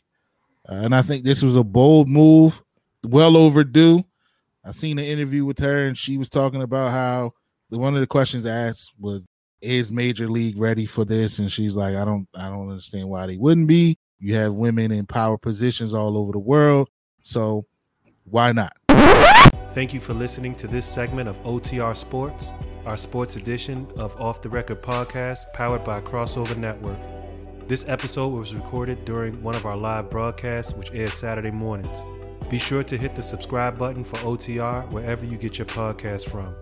Uh, 0.67 0.77
and 0.77 0.95
I 0.95 1.03
think 1.03 1.23
this 1.23 1.43
was 1.43 1.55
a 1.55 1.63
bold 1.63 2.09
move, 2.09 2.63
well 3.07 3.37
overdue. 3.37 4.05
I 4.65 4.71
seen 4.71 4.99
an 4.99 5.05
interview 5.05 5.45
with 5.45 5.59
her, 5.59 5.87
and 5.87 5.97
she 5.97 6.17
was 6.17 6.31
talking 6.31 6.63
about 6.63 6.93
how 6.93 7.35
one 7.71 7.95
of 7.95 8.01
the 8.01 8.07
questions 8.07 8.47
asked 8.47 8.93
was, 8.99 9.27
"Is 9.61 9.93
Major 9.93 10.29
League 10.29 10.59
ready 10.59 10.87
for 10.87 11.05
this?" 11.05 11.39
And 11.39 11.53
she's 11.53 11.77
like, 11.77 11.97
"I 11.97 12.05
don't, 12.05 12.27
I 12.35 12.49
don't 12.49 12.71
understand 12.71 13.09
why 13.09 13.27
they 13.27 13.37
wouldn't 13.37 13.67
be. 13.67 13.99
You 14.19 14.35
have 14.37 14.55
women 14.55 14.91
in 14.91 15.07
power 15.07 15.37
positions 15.37 15.93
all 15.93 16.17
over 16.17 16.33
the 16.33 16.39
world, 16.39 16.89
so 17.21 17.67
why 18.25 18.53
not?" 18.53 18.73
Thank 19.75 19.93
you 19.93 20.01
for 20.01 20.15
listening 20.15 20.55
to 20.57 20.67
this 20.67 20.87
segment 20.87 21.29
of 21.29 21.37
OTR 21.45 21.95
Sports, 21.95 22.53
our 22.87 22.97
sports 22.97 23.37
edition 23.37 23.87
of 23.97 24.19
Off 24.21 24.43
the 24.43 24.49
Record 24.49 24.83
podcast 24.83 25.53
powered 25.53 25.85
by 25.85 26.01
Crossover 26.01 26.57
Network. 26.57 26.99
This 27.69 27.85
episode 27.87 28.29
was 28.29 28.55
recorded 28.55 29.05
during 29.05 29.43
one 29.43 29.55
of 29.55 29.67
our 29.67 29.77
live 29.77 30.09
broadcasts, 30.09 30.73
which 30.73 30.91
airs 30.93 31.13
Saturday 31.13 31.51
mornings. 31.51 31.99
Be 32.49 32.59
sure 32.59 32.83
to 32.83 32.97
hit 32.97 33.15
the 33.15 33.23
subscribe 33.23 33.79
button 33.79 34.03
for 34.03 34.17
OTR 34.21 34.91
wherever 34.91 35.27
you 35.27 35.37
get 35.37 35.59
your 35.59 35.67
podcast 35.67 36.31
from. 36.31 36.55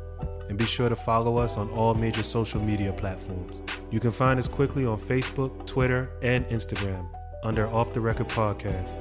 And 0.48 0.56
be 0.56 0.64
sure 0.64 0.88
to 0.88 0.96
follow 0.96 1.36
us 1.38 1.56
on 1.56 1.68
all 1.70 1.94
major 1.94 2.22
social 2.22 2.60
media 2.60 2.92
platforms. 2.92 3.60
You 3.90 4.00
can 4.00 4.12
find 4.12 4.38
us 4.38 4.48
quickly 4.48 4.86
on 4.86 4.98
Facebook, 4.98 5.66
Twitter, 5.66 6.10
and 6.22 6.46
Instagram 6.46 7.08
under 7.42 7.66
Off 7.68 7.92
the 7.92 8.00
Record 8.00 8.28
Podcast. 8.28 8.96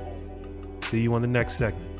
See 0.85 1.01
you 1.01 1.13
on 1.13 1.21
the 1.21 1.27
next 1.27 1.57
segment. 1.57 1.94